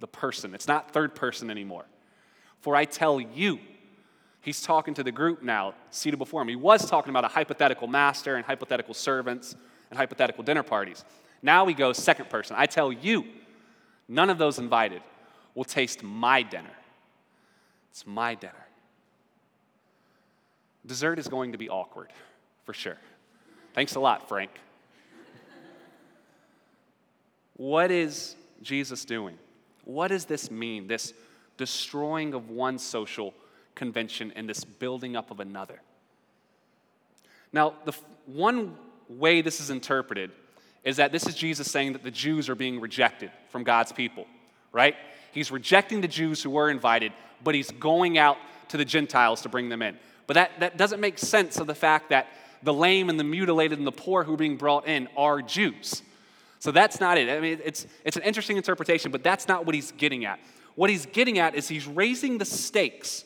[0.00, 0.54] the person.
[0.54, 1.86] It's not third person anymore.
[2.58, 3.58] For I tell you,
[4.42, 6.48] he's talking to the group now seated before him.
[6.48, 9.56] He was talking about a hypothetical master and hypothetical servants
[9.88, 11.06] and hypothetical dinner parties.
[11.40, 12.54] Now he goes second person.
[12.58, 13.24] I tell you,
[14.10, 15.00] none of those invited
[15.54, 16.70] will taste my dinner.
[17.90, 18.66] It's my dinner.
[20.84, 22.08] Dessert is going to be awkward,
[22.64, 22.98] for sure.
[23.72, 24.50] Thanks a lot, Frank.
[27.56, 29.38] what is Jesus doing?
[29.84, 31.14] What does this mean, this
[31.56, 33.32] destroying of one social
[33.74, 35.80] convention and this building up of another?
[37.52, 37.92] Now, the
[38.26, 38.76] one
[39.08, 40.30] way this is interpreted
[40.84, 44.26] is that this is Jesus saying that the Jews are being rejected from God's people,
[44.72, 44.96] right?
[45.32, 47.12] He's rejecting the Jews who were invited,
[47.44, 48.38] but he's going out
[48.68, 49.98] to the Gentiles to bring them in.
[50.26, 52.28] But that, that doesn't make sense of the fact that
[52.62, 56.02] the lame and the mutilated and the poor who are being brought in are Jews.
[56.58, 57.30] So that's not it.
[57.30, 60.38] I mean, it's, it's an interesting interpretation, but that's not what he's getting at.
[60.74, 63.24] What he's getting at is he's raising the stakes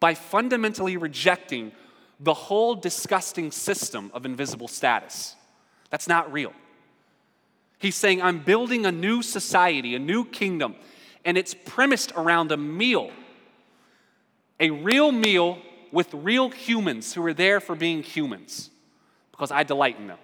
[0.00, 1.72] by fundamentally rejecting
[2.20, 5.34] the whole disgusting system of invisible status.
[5.90, 6.52] That's not real.
[7.78, 10.74] He's saying, I'm building a new society, a new kingdom,
[11.24, 13.10] and it's premised around a meal.
[14.58, 15.58] A real meal
[15.92, 18.70] with real humans who are there for being humans,
[19.30, 20.18] because I delight in them.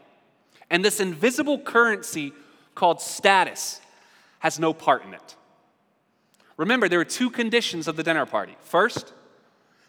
[0.71, 2.33] And this invisible currency
[2.75, 3.81] called status
[4.39, 5.37] has no part in it.
[6.57, 8.57] Remember, there are two conditions of the dinner party.
[8.61, 9.13] First,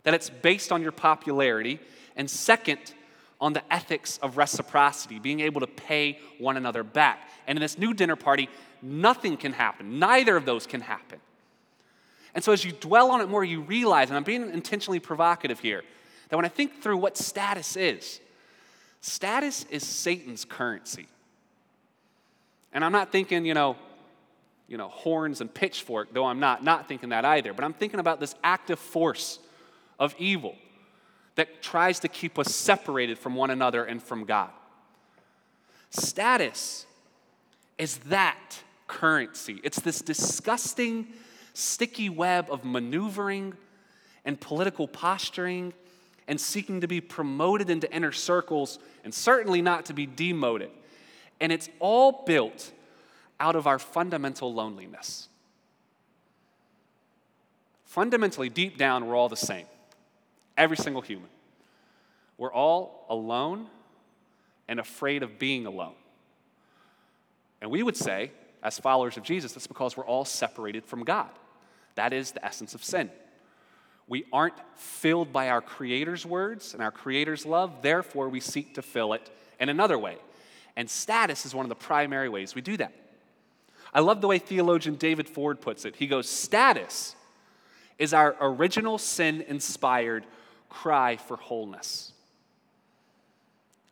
[0.03, 1.79] that it's based on your popularity,
[2.15, 2.93] and second,
[3.43, 7.29] on the ethics of reciprocity, being able to pay one another back.
[7.45, 8.47] And in this new dinner party,
[8.81, 9.99] nothing can happen.
[9.99, 11.19] Neither of those can happen.
[12.33, 15.59] And so as you dwell on it more, you realize, and I'm being intentionally provocative
[15.59, 15.83] here,
[16.29, 18.21] that when I think through what status is,
[19.01, 21.07] status is Satan's currency.
[22.71, 23.75] And I'm not thinking, you know,
[24.69, 27.99] you know, horns and pitchfork, though I'm not not thinking that either, but I'm thinking
[27.99, 29.37] about this active force
[29.99, 30.55] of evil
[31.35, 34.51] that tries to keep us separated from one another and from God.
[35.89, 36.85] Status
[37.77, 39.59] is that currency.
[39.63, 41.07] It's this disgusting,
[41.53, 43.53] sticky web of maneuvering
[44.25, 45.73] and political posturing
[46.27, 50.71] and seeking to be promoted into inner circles and certainly not to be demoted.
[51.39, 52.71] And it's all built
[53.39, 55.27] out of our fundamental loneliness.
[57.85, 59.65] Fundamentally, deep down, we're all the same.
[60.57, 61.29] Every single human.
[62.37, 63.67] We're all alone
[64.67, 65.95] and afraid of being alone.
[67.61, 71.29] And we would say, as followers of Jesus, that's because we're all separated from God.
[71.95, 73.09] That is the essence of sin.
[74.07, 78.81] We aren't filled by our Creator's words and our Creator's love, therefore, we seek to
[78.81, 80.17] fill it in another way.
[80.75, 82.93] And status is one of the primary ways we do that.
[83.93, 85.95] I love the way theologian David Ford puts it.
[85.95, 87.15] He goes, Status
[87.99, 90.25] is our original sin inspired
[90.73, 92.11] cry for wholeness.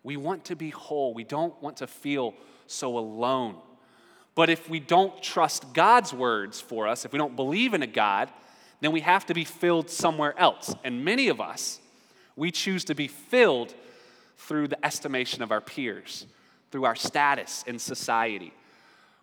[0.03, 1.13] We want to be whole.
[1.13, 2.33] We don't want to feel
[2.65, 3.55] so alone.
[4.33, 7.87] But if we don't trust God's words for us, if we don't believe in a
[7.87, 8.29] God,
[8.79, 10.73] then we have to be filled somewhere else.
[10.83, 11.79] And many of us,
[12.35, 13.75] we choose to be filled
[14.37, 16.25] through the estimation of our peers,
[16.71, 18.53] through our status in society,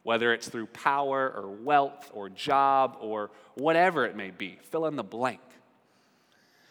[0.04, 4.58] whether it's through power or wealth or job or whatever it may be.
[4.70, 5.40] Fill in the blank.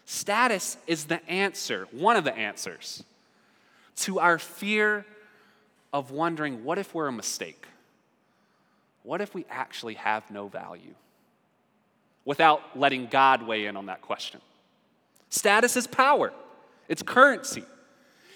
[0.10, 3.04] Status is the answer, one of the answers,
[3.98, 5.06] to our fear
[5.92, 7.68] of wondering what if we're a mistake?
[9.04, 10.94] What if we actually have no value?
[12.24, 14.40] Without letting God weigh in on that question.
[15.30, 16.32] Status is power,
[16.88, 17.66] it's currency,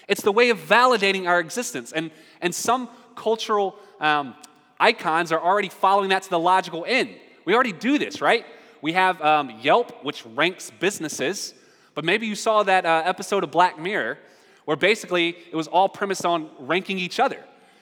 [0.08, 1.90] it's the way of validating our existence.
[1.90, 2.10] And,
[2.42, 4.34] and some cultural um,
[4.78, 7.14] icons are already following that to the logical end.
[7.46, 8.44] We already do this, right?
[8.82, 11.54] We have um, Yelp, which ranks businesses
[11.94, 14.18] but maybe you saw that uh, episode of Black Mirror
[14.64, 17.38] where basically it was all premised on ranking each other.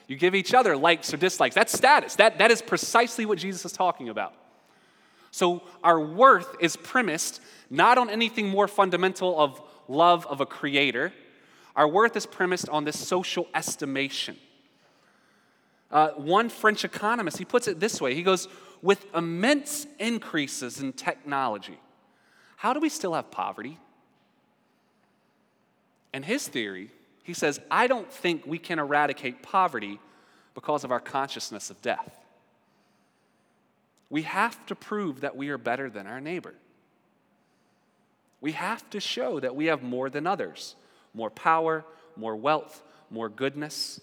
[0.07, 1.55] You give each other likes or dislikes.
[1.55, 2.15] That's status.
[2.15, 4.33] That, that is precisely what Jesus is talking about.
[5.31, 11.13] So our worth is premised not on anything more fundamental of love of a creator.
[11.75, 14.37] Our worth is premised on this social estimation.
[15.89, 18.13] Uh, one French economist, he puts it this way.
[18.13, 18.47] He goes,
[18.81, 21.79] with immense increases in technology,
[22.57, 23.77] how do we still have poverty?
[26.13, 26.91] And his theory,
[27.23, 29.99] he says, I don't think we can eradicate poverty
[30.53, 32.17] because of our consciousness of death.
[34.09, 36.53] We have to prove that we are better than our neighbor.
[38.41, 40.75] We have to show that we have more than others
[41.13, 41.83] more power,
[42.15, 43.99] more wealth, more goodness.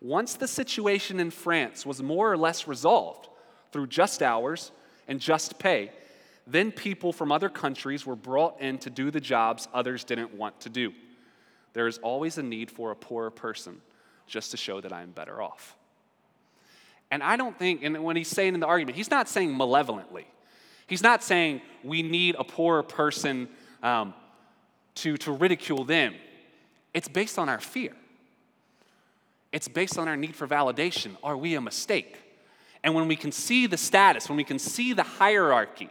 [0.00, 3.28] Once the situation in France was more or less resolved
[3.70, 4.72] through just hours
[5.06, 5.92] and just pay,
[6.46, 10.60] then people from other countries were brought in to do the jobs others didn't want
[10.60, 10.92] to do.
[11.72, 13.80] There is always a need for a poorer person
[14.26, 15.76] just to show that I'm better off.
[17.10, 20.26] And I don't think, and when he's saying in the argument, he's not saying malevolently.
[20.86, 23.48] He's not saying we need a poorer person
[23.82, 24.14] um,
[24.96, 26.14] to, to ridicule them.
[26.94, 27.92] It's based on our fear.
[29.52, 31.16] It's based on our need for validation.
[31.22, 32.16] Are we a mistake?
[32.82, 35.90] And when we can see the status, when we can see the hierarchy,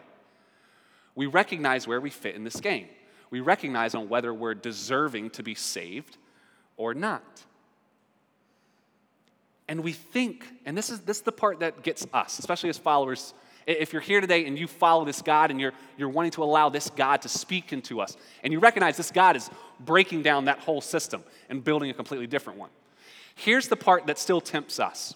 [1.19, 2.87] we recognize where we fit in this game.
[3.29, 6.15] We recognize on whether we're deserving to be saved
[6.77, 7.43] or not.
[9.67, 12.77] And we think, and this is, this is the part that gets us, especially as
[12.77, 13.33] followers.
[13.67, 16.69] If you're here today and you follow this God and you're, you're wanting to allow
[16.69, 19.49] this God to speak into us, and you recognize this God is
[19.81, 22.69] breaking down that whole system and building a completely different one.
[23.35, 25.15] Here's the part that still tempts us.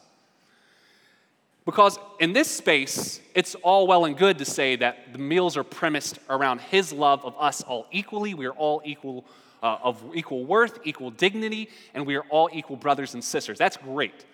[1.65, 5.63] Because in this space, it's all well and good to say that the meals are
[5.63, 8.34] premised around His love of us all equally.
[8.34, 9.26] We are all equal,
[9.62, 13.58] uh, of equal worth, equal dignity, and we are all equal brothers and sisters.
[13.58, 14.26] That's great.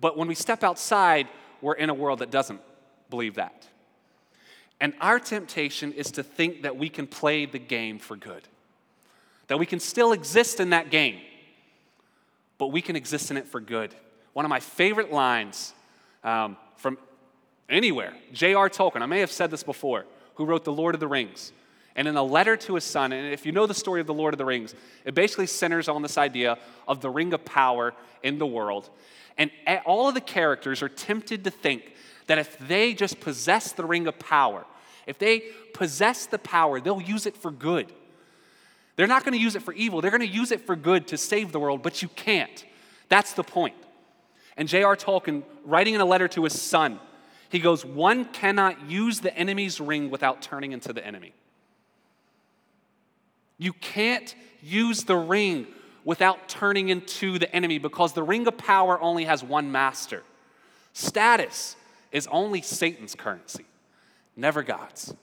[0.00, 1.28] But when we step outside,
[1.62, 2.60] we're in a world that doesn't
[3.08, 3.66] believe that.
[4.80, 8.42] And our temptation is to think that we can play the game for good,
[9.48, 11.20] that we can still exist in that game,
[12.58, 13.94] but we can exist in it for good.
[14.34, 15.74] One of my favorite lines
[16.24, 16.98] um, from
[17.68, 18.14] anywhere.
[18.32, 18.68] J.R.
[18.68, 21.52] Tolkien, I may have said this before, who wrote The Lord of the Rings.
[21.96, 24.14] And in a letter to his son, and if you know the story of the
[24.14, 27.94] Lord of the Rings, it basically centers on this idea of the ring of power
[28.22, 28.88] in the world.
[29.36, 29.50] And
[29.84, 31.94] all of the characters are tempted to think
[32.26, 34.64] that if they just possess the ring of power,
[35.06, 35.42] if they
[35.74, 37.92] possess the power, they'll use it for good.
[38.96, 41.08] They're not going to use it for evil, they're going to use it for good
[41.08, 42.64] to save the world, but you can't.
[43.08, 43.74] That's the point.
[44.60, 44.94] And J.R.
[44.94, 47.00] Tolkien, writing in a letter to his son,
[47.48, 51.32] he goes, One cannot use the enemy's ring without turning into the enemy.
[53.56, 55.66] You can't use the ring
[56.04, 60.22] without turning into the enemy because the ring of power only has one master.
[60.92, 61.74] Status
[62.12, 63.64] is only Satan's currency,
[64.36, 65.14] never God's.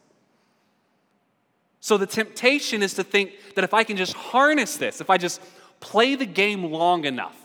[1.80, 5.20] So the temptation is to think that if I can just harness this, if I
[5.20, 5.42] just
[5.80, 7.38] play the game long enough,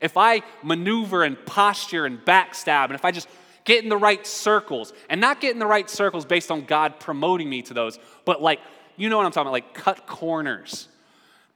[0.00, 3.28] if I maneuver and posture and backstab, and if I just
[3.64, 7.00] get in the right circles, and not get in the right circles based on God
[7.00, 8.60] promoting me to those, but like,
[8.96, 10.88] you know what I'm talking about, like cut corners.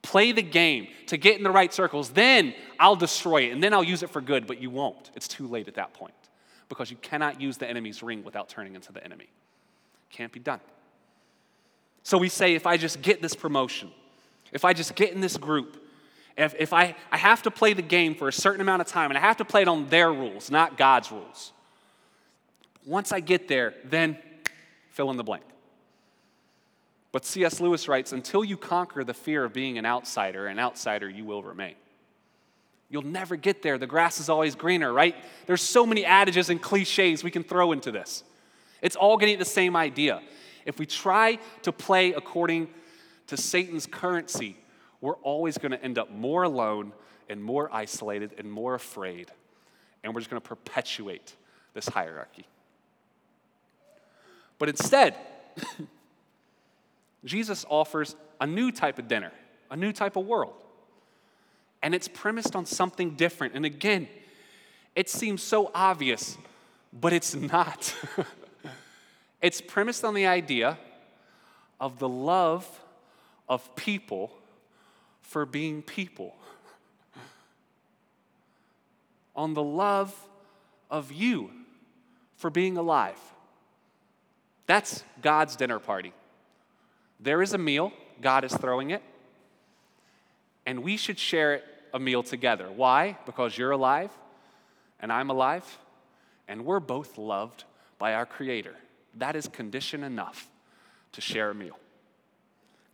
[0.01, 3.73] Play the game to get in the right circles, then I'll destroy it, and then
[3.73, 5.11] I'll use it for good, but you won't.
[5.15, 6.13] It's too late at that point
[6.69, 9.29] because you cannot use the enemy's ring without turning into the enemy.
[10.09, 10.59] Can't be done.
[12.03, 13.91] So we say, if I just get this promotion,
[14.51, 15.82] if I just get in this group,
[16.37, 19.11] if, if I, I have to play the game for a certain amount of time
[19.11, 21.51] and I have to play it on their rules, not God's rules.
[22.85, 24.17] Once I get there, then
[24.89, 25.43] fill in the blank.
[27.11, 27.59] But C.S.
[27.59, 31.43] Lewis writes until you conquer the fear of being an outsider, an outsider you will
[31.43, 31.75] remain.
[32.89, 33.77] You'll never get there.
[33.77, 35.15] The grass is always greener, right?
[35.45, 38.23] There's so many adages and cliches we can throw into this.
[38.81, 40.21] It's all getting at the same idea.
[40.65, 42.67] If we try to play according
[43.27, 44.57] to Satan's currency,
[45.03, 46.93] we're always going to end up more alone
[47.27, 49.29] and more isolated and more afraid.
[50.01, 51.35] And we're just going to perpetuate
[51.73, 52.47] this hierarchy.
[54.57, 55.17] But instead,
[57.25, 59.33] Jesus offers a new type of dinner,
[59.69, 60.53] a new type of world.
[61.81, 63.55] And it's premised on something different.
[63.55, 64.07] And again,
[64.95, 66.37] it seems so obvious,
[66.93, 67.93] but it's not.
[69.41, 70.77] it's premised on the idea
[71.81, 72.65] of the love
[73.49, 74.31] of people
[75.33, 76.35] for being people,
[79.35, 80.15] on the love
[80.91, 81.49] of you
[82.35, 83.17] for being alive.
[84.67, 86.13] That's God's dinner party.
[87.19, 87.91] There is a meal,
[88.21, 89.01] God is throwing it,
[90.67, 91.63] and we should share it
[91.95, 92.69] a meal together.
[92.71, 93.17] Why?
[93.25, 94.11] Because you're alive
[94.99, 95.79] and I'm alive,
[96.47, 97.63] and we're both loved
[97.97, 98.75] by our Creator.
[99.15, 100.47] That is condition enough
[101.13, 101.79] to share a meal.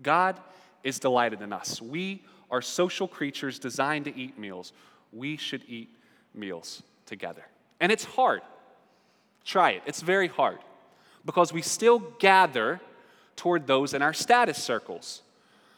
[0.02, 0.40] God
[0.84, 1.82] is delighted in us.
[1.82, 4.74] We are social creatures designed to eat meals.
[5.12, 5.90] We should eat
[6.34, 7.44] meals together.
[7.80, 8.42] And it's hard.
[9.46, 9.84] Try it.
[9.86, 10.60] It's very hard
[11.26, 12.80] because we still gather
[13.36, 15.22] toward those in our status circles,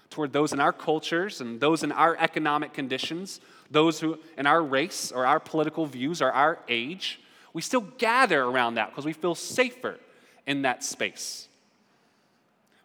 [0.09, 4.63] toward those in our cultures and those in our economic conditions, those who in our
[4.63, 7.19] race or our political views or our age.
[7.53, 9.97] We still gather around that because we feel safer
[10.47, 11.47] in that space.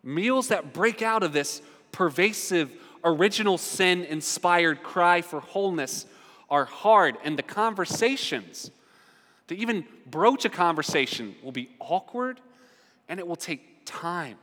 [0.02, 1.62] Meals that break out of this
[1.96, 2.70] pervasive,
[3.02, 6.04] original sin inspired cry for wholeness
[6.50, 8.70] are hard, and the conversations,
[9.48, 12.38] to even broach a conversation, will be awkward
[13.08, 14.36] and it will take time.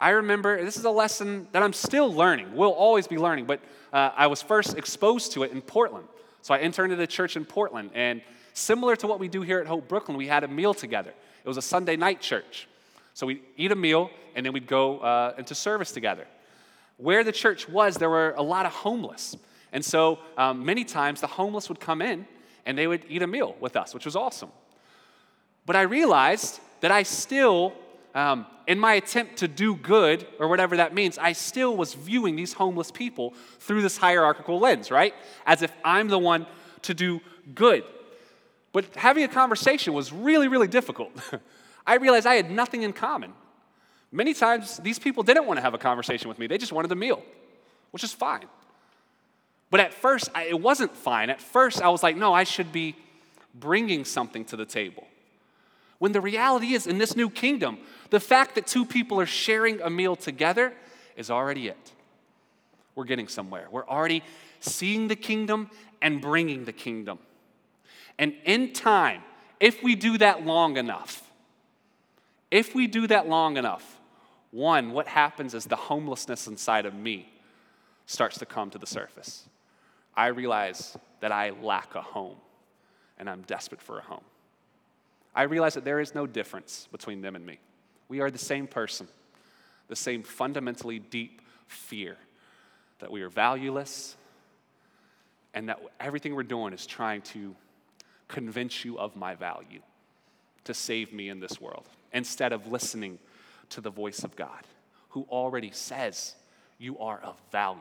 [0.00, 3.60] I remember, this is a lesson that I'm still learning, We'll always be learning, but
[3.92, 6.08] uh, I was first exposed to it in Portland.
[6.42, 8.20] So I interned at a church in Portland, and
[8.52, 11.10] similar to what we do here at Hope Brooklyn, we had a meal together.
[11.44, 12.66] It was a Sunday night church.
[13.14, 16.26] So we'd eat a meal, and then we'd go uh, into service together.
[16.96, 19.36] Where the church was, there were a lot of homeless.
[19.72, 22.26] And so um, many times the homeless would come in
[22.66, 24.50] and they would eat a meal with us, which was awesome.
[25.66, 27.72] But I realized that I still,
[28.14, 32.36] um, in my attempt to do good, or whatever that means, I still was viewing
[32.36, 35.14] these homeless people through this hierarchical lens, right?
[35.46, 36.46] As if I'm the one
[36.82, 37.20] to do
[37.54, 37.84] good.
[38.72, 41.12] But having a conversation was really, really difficult.
[41.86, 43.32] I realized I had nothing in common.
[44.12, 46.90] Many times, these people didn't want to have a conversation with me, they just wanted
[46.92, 47.22] a meal,
[47.90, 48.46] which is fine.
[49.70, 51.30] But at first, I, it wasn't fine.
[51.30, 52.96] At first, I was like, no, I should be
[53.54, 55.06] bringing something to the table.
[55.98, 57.78] When the reality is, in this new kingdom,
[58.10, 60.72] the fact that two people are sharing a meal together
[61.16, 61.92] is already it.
[62.94, 63.68] We're getting somewhere.
[63.70, 64.24] We're already
[64.60, 65.70] seeing the kingdom
[66.02, 67.18] and bringing the kingdom.
[68.18, 69.22] And in time,
[69.60, 71.29] if we do that long enough,
[72.50, 73.98] if we do that long enough,
[74.50, 77.28] one, what happens is the homelessness inside of me
[78.06, 79.48] starts to come to the surface.
[80.16, 82.36] I realize that I lack a home
[83.18, 84.24] and I'm desperate for a home.
[85.34, 87.58] I realize that there is no difference between them and me.
[88.08, 89.06] We are the same person,
[89.86, 92.16] the same fundamentally deep fear
[92.98, 94.16] that we are valueless
[95.54, 97.54] and that everything we're doing is trying to
[98.26, 99.80] convince you of my value
[100.64, 103.18] to save me in this world instead of listening
[103.70, 104.66] to the voice of God
[105.10, 106.34] who already says
[106.78, 107.80] you are of value.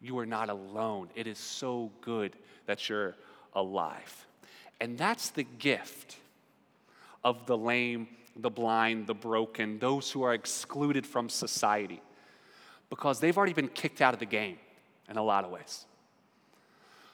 [0.00, 1.08] You are not alone.
[1.14, 2.34] It is so good
[2.66, 3.14] that you're
[3.54, 4.26] alive.
[4.80, 6.16] And that's the gift
[7.22, 12.00] of the lame, the blind, the broken, those who are excluded from society,
[12.88, 14.56] because they've already been kicked out of the game
[15.08, 15.84] in a lot of ways.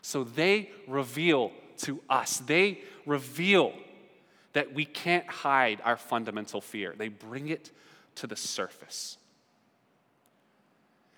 [0.03, 3.73] So they reveal to us, they reveal
[4.53, 6.95] that we can't hide our fundamental fear.
[6.97, 7.71] They bring it
[8.17, 9.19] to the surface.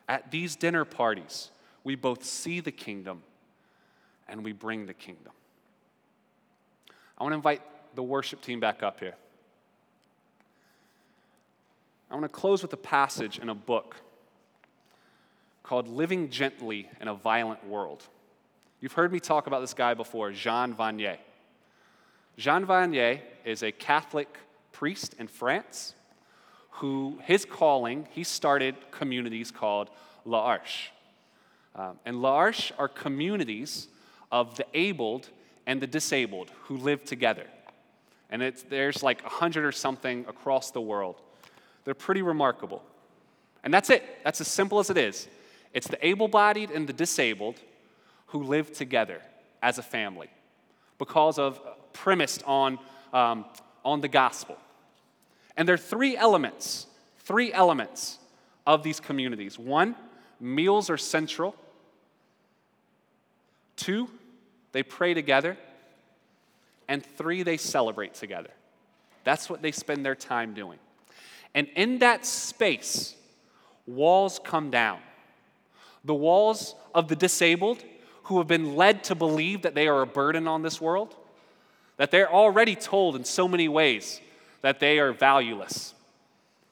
[0.09, 1.51] At these dinner parties,
[1.85, 3.23] we both see the kingdom
[4.29, 5.33] and we bring the kingdom.
[7.17, 7.63] I want to invite
[7.95, 9.15] the worship team back up here.
[12.11, 13.97] I want to close with a passage in a book
[15.63, 18.03] called Living Gently in a Violent World.
[18.81, 21.19] You've heard me talk about this guy before, Jean Vanier.
[22.37, 24.29] Jean Vanier is a Catholic
[24.71, 25.95] priest in France
[26.71, 29.91] who, his calling, he started communities called
[30.25, 30.91] L'Arche.
[31.75, 33.89] Um, and L'Arche are communities
[34.31, 35.29] of the abled
[35.67, 37.47] and the disabled who live together.
[38.31, 41.17] And it's, there's like a hundred or something across the world.
[41.85, 42.85] They're pretty remarkable.
[43.65, 44.05] And that's it.
[44.23, 45.27] That's as simple as it is.
[45.75, 47.57] It's the able bodied and the disabled
[48.29, 49.21] who live together
[49.63, 50.29] as a family
[50.99, 51.61] because of
[51.93, 52.79] premised on,
[53.13, 53.45] um,
[53.85, 54.57] on the gospel.
[55.57, 56.87] And there are three elements,
[57.19, 58.19] three elements
[58.67, 59.59] of these communities.
[59.59, 59.97] One,
[60.41, 61.57] meals are central.
[63.77, 64.09] Two,
[64.73, 65.57] they pray together.
[66.87, 68.51] And three, they celebrate together.
[69.25, 70.79] That's what they spend their time doing.
[71.55, 73.15] And in that space,
[73.87, 75.01] walls come down.
[76.05, 77.83] The walls of the disabled
[78.29, 81.17] who have been led to believe that they are a burden on this world,
[81.97, 84.21] that they're already told in so many ways
[84.61, 85.95] that they are valueless,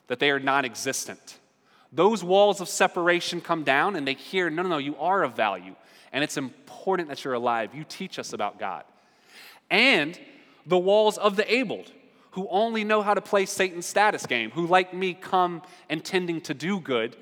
[0.07, 1.38] that they are non existent.
[1.90, 5.34] Those walls of separation come down and they hear, no, no, no, you are of
[5.34, 5.74] value
[6.12, 7.74] and it's important that you're alive.
[7.74, 8.84] You teach us about God.
[9.70, 10.18] And
[10.66, 11.90] the walls of the abled,
[12.32, 16.54] who only know how to play Satan's status game, who, like me, come intending to
[16.54, 17.16] do good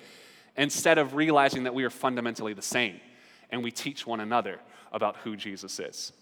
[0.57, 3.01] instead of realizing that we are fundamentally the same
[3.55, 4.59] and we teach one another
[4.91, 6.13] about who Jesus is.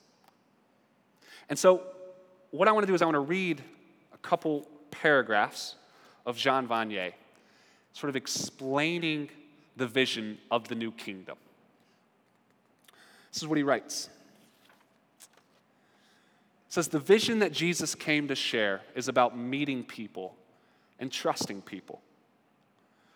[1.48, 1.82] And so,
[2.50, 3.62] what I want to do is I want to read
[4.12, 5.76] a couple paragraphs
[6.26, 7.14] of Jean Vanier,
[7.94, 9.30] sort of explaining
[9.78, 11.38] the vision of the new kingdom.
[13.32, 14.10] This is what he writes.
[16.68, 20.36] It says, The vision that Jesus came to share is about meeting people
[21.00, 22.02] and trusting people.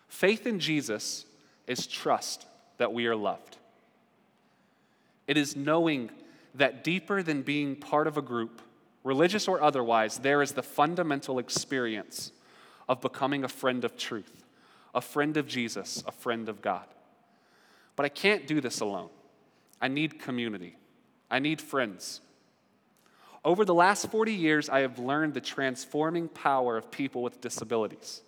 [0.07, 1.27] Faith in Jesus
[1.67, 2.47] is trust
[2.79, 3.57] that we are loved.
[5.27, 6.09] It is knowing
[6.55, 8.61] that deeper than being part of a group,
[9.03, 12.31] religious or otherwise, there is the fundamental experience
[12.89, 14.43] of becoming a friend of truth,
[14.95, 16.85] a friend of Jesus, a friend of God.
[17.95, 19.09] But I can't do this alone.
[19.81, 20.77] I need community.
[21.29, 22.21] I need friends.
[23.43, 28.21] Over the last 40 years, I have learned the transforming power of people with disabilities.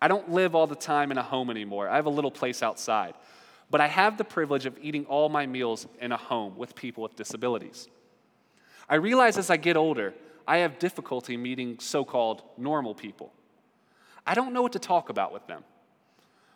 [0.00, 1.88] I don't live all the time in a home anymore.
[1.88, 3.14] I have a little place outside.
[3.70, 7.02] But I have the privilege of eating all my meals in a home with people
[7.02, 7.88] with disabilities.
[8.88, 10.14] I realize as I get older,
[10.46, 13.32] I have difficulty meeting so called normal people.
[14.26, 15.62] I don't know what to talk about with them,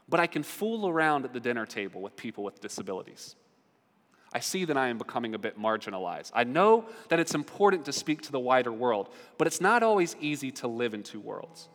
[0.08, 3.36] but I can fool around at the dinner table with people with disabilities.
[4.32, 6.30] I see that I am becoming a bit marginalized.
[6.34, 10.16] I know that it's important to speak to the wider world, but it's not always
[10.20, 11.68] easy to live in two worlds.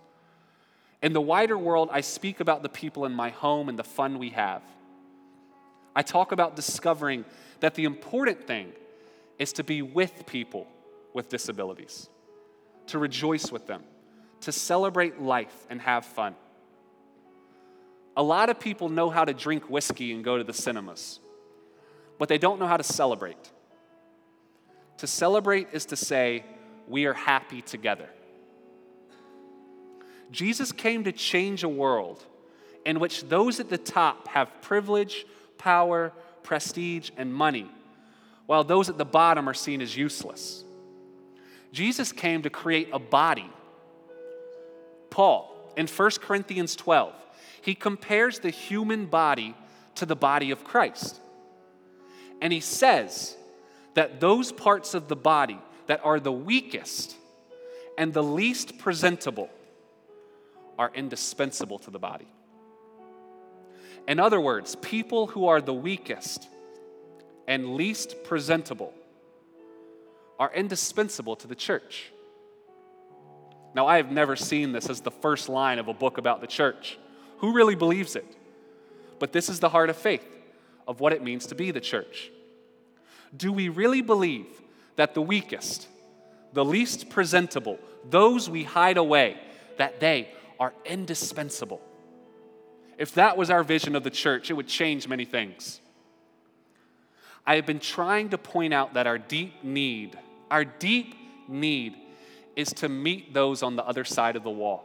[1.03, 4.17] In the wider world, I speak about the people in my home and the fun
[4.17, 4.63] we have.
[5.97, 7.25] I talk about discovering
[7.59, 8.71] that the important thing
[9.39, 10.67] is to be with people
[11.11, 12.07] with disabilities,
[12.85, 13.81] to rejoice with them,
[14.41, 16.35] to celebrate life and have fun.
[18.15, 21.19] A lot of people know how to drink whiskey and go to the cinemas,
[22.19, 23.51] but they don't know how to celebrate.
[24.97, 26.45] To celebrate is to say,
[26.87, 28.07] we are happy together.
[30.29, 32.23] Jesus came to change a world
[32.85, 35.25] in which those at the top have privilege,
[35.57, 37.69] power, prestige, and money,
[38.45, 40.63] while those at the bottom are seen as useless.
[41.71, 43.49] Jesus came to create a body.
[45.09, 47.13] Paul, in 1 Corinthians 12,
[47.61, 49.55] he compares the human body
[49.95, 51.19] to the body of Christ.
[52.41, 53.35] And he says
[53.95, 57.15] that those parts of the body that are the weakest
[57.97, 59.49] and the least presentable
[60.77, 62.27] are indispensable to the body.
[64.07, 66.47] In other words, people who are the weakest
[67.47, 68.93] and least presentable
[70.39, 72.11] are indispensable to the church.
[73.73, 76.47] Now, I have never seen this as the first line of a book about the
[76.47, 76.97] church.
[77.39, 78.25] Who really believes it?
[79.19, 80.25] But this is the heart of faith
[80.87, 82.31] of what it means to be the church.
[83.35, 84.47] Do we really believe
[84.95, 85.87] that the weakest,
[86.53, 87.79] the least presentable,
[88.09, 89.37] those we hide away,
[89.77, 90.29] that they
[90.59, 91.81] are indispensable.
[92.97, 95.79] If that was our vision of the church, it would change many things.
[97.45, 100.17] I have been trying to point out that our deep need,
[100.51, 101.15] our deep
[101.47, 101.95] need,
[102.55, 104.83] is to meet those on the other side of the wall,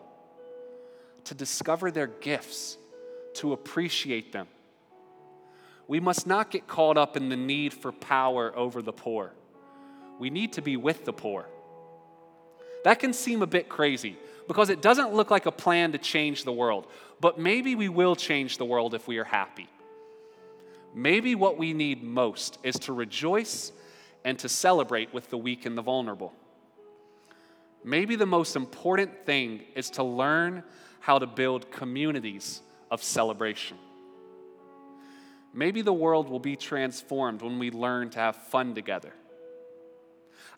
[1.25, 2.77] to discover their gifts,
[3.35, 4.47] to appreciate them.
[5.89, 9.33] We must not get caught up in the need for power over the poor.
[10.19, 11.47] We need to be with the poor.
[12.85, 14.17] That can seem a bit crazy
[14.49, 16.87] because it doesn't look like a plan to change the world.
[17.23, 19.69] But maybe we will change the world if we are happy.
[20.93, 23.71] Maybe what we need most is to rejoice
[24.25, 26.33] and to celebrate with the weak and the vulnerable.
[27.85, 30.65] Maybe the most important thing is to learn
[30.99, 32.61] how to build communities
[32.91, 33.79] of celebration.
[35.55, 39.13] Maybe the world will be transformed when we learn to have fun together.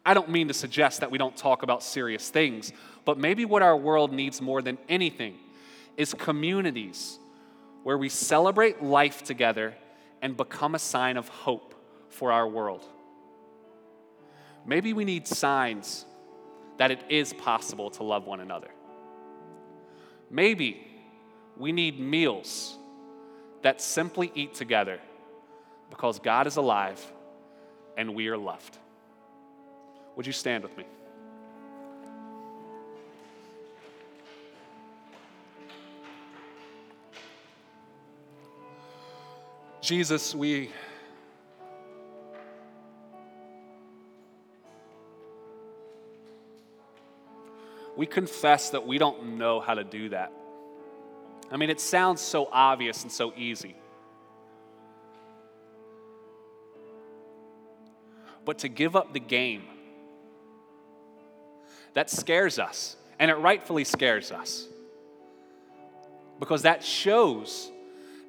[0.06, 2.72] I don't mean to suggest that we don't talk about serious things,
[3.04, 5.36] but maybe what our world needs more than anything
[5.96, 7.18] is communities
[7.82, 9.74] where we celebrate life together
[10.22, 11.74] and become a sign of hope
[12.08, 12.84] for our world.
[14.66, 16.06] Maybe we need signs
[16.78, 18.70] that it is possible to love one another.
[20.30, 20.86] Maybe
[21.56, 22.76] we need meals
[23.62, 24.98] that simply eat together
[25.90, 27.00] because God is alive
[27.96, 28.78] and we are loved.
[30.16, 30.84] Would you stand with me?
[39.84, 40.70] Jesus, we
[47.94, 50.32] we confess that we don't know how to do that.
[51.50, 53.76] I mean, it sounds so obvious and so easy.
[58.46, 59.64] But to give up the game
[61.92, 64.66] that scares us, and it rightfully scares us.
[66.40, 67.70] Because that shows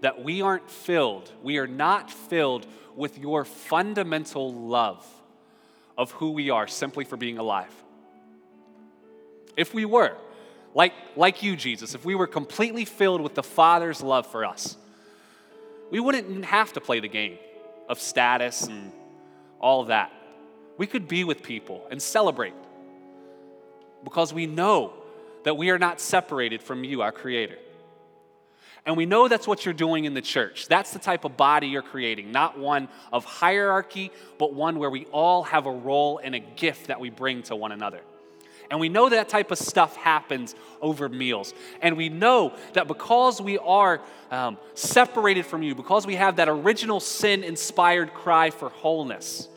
[0.06, 5.04] that we aren't filled, we are not filled with your fundamental love
[5.98, 7.74] of who we are simply for being alive.
[9.58, 10.16] If we were,
[10.76, 14.78] like, like you, Jesus, if we were completely filled with the Father's love for us,
[15.90, 17.40] we wouldn't have to play the game
[17.90, 18.92] of status and
[19.60, 20.12] all that.
[20.78, 22.54] We could be with people and celebrate
[24.04, 24.94] because we know
[25.46, 27.58] that we are not separated from you, our Creator.
[28.86, 30.68] And we know that's what you're doing in the church.
[30.68, 35.06] That's the type of body you're creating, not one of hierarchy, but one where we
[35.06, 38.02] all have a role and a gift that we bring to one another.
[38.70, 41.54] And we know that type of stuff happens over meals.
[41.82, 46.50] And we know that because we are um, separated from you, because we have that
[46.50, 49.48] original sin inspired cry for wholeness,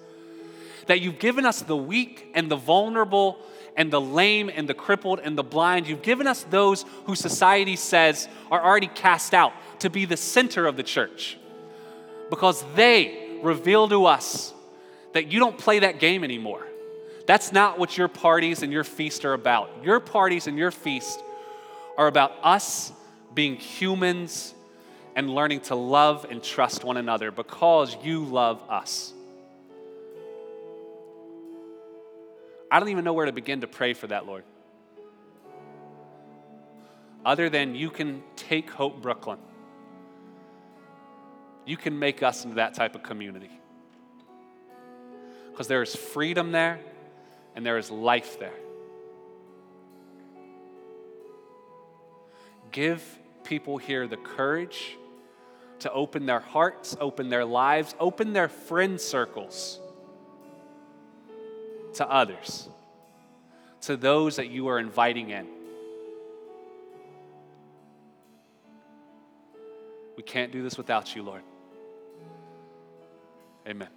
[0.87, 3.39] that you've given us the weak and the vulnerable
[3.79, 5.87] and the lame and the crippled and the blind.
[5.87, 10.67] You've given us those who society says are already cast out to be the center
[10.67, 11.39] of the church
[12.29, 14.53] because they reveal to us
[15.15, 16.67] that you don't play that game anymore.
[17.27, 19.71] That's not what your parties and your feast are about.
[19.85, 21.23] Your parties and your feast
[21.97, 22.93] are about us
[23.33, 24.55] being humans
[25.15, 29.13] and learning to love and trust one another because you love us.
[32.71, 34.45] I don't even know where to begin to pray for that, Lord.
[37.25, 39.39] Other than you can take Hope Brooklyn,
[41.67, 43.51] you can make us into that type of community.
[45.51, 46.81] Because there is freedom there
[47.57, 48.55] and there is life there.
[52.71, 53.03] Give
[53.45, 54.97] people here the courage
[55.81, 59.81] to open their hearts, open their lives, open their friend circles
[61.95, 62.69] to others,
[63.83, 65.47] to those that you are inviting in.
[70.17, 71.43] We can't do this without you, Lord.
[73.69, 73.89] Amen.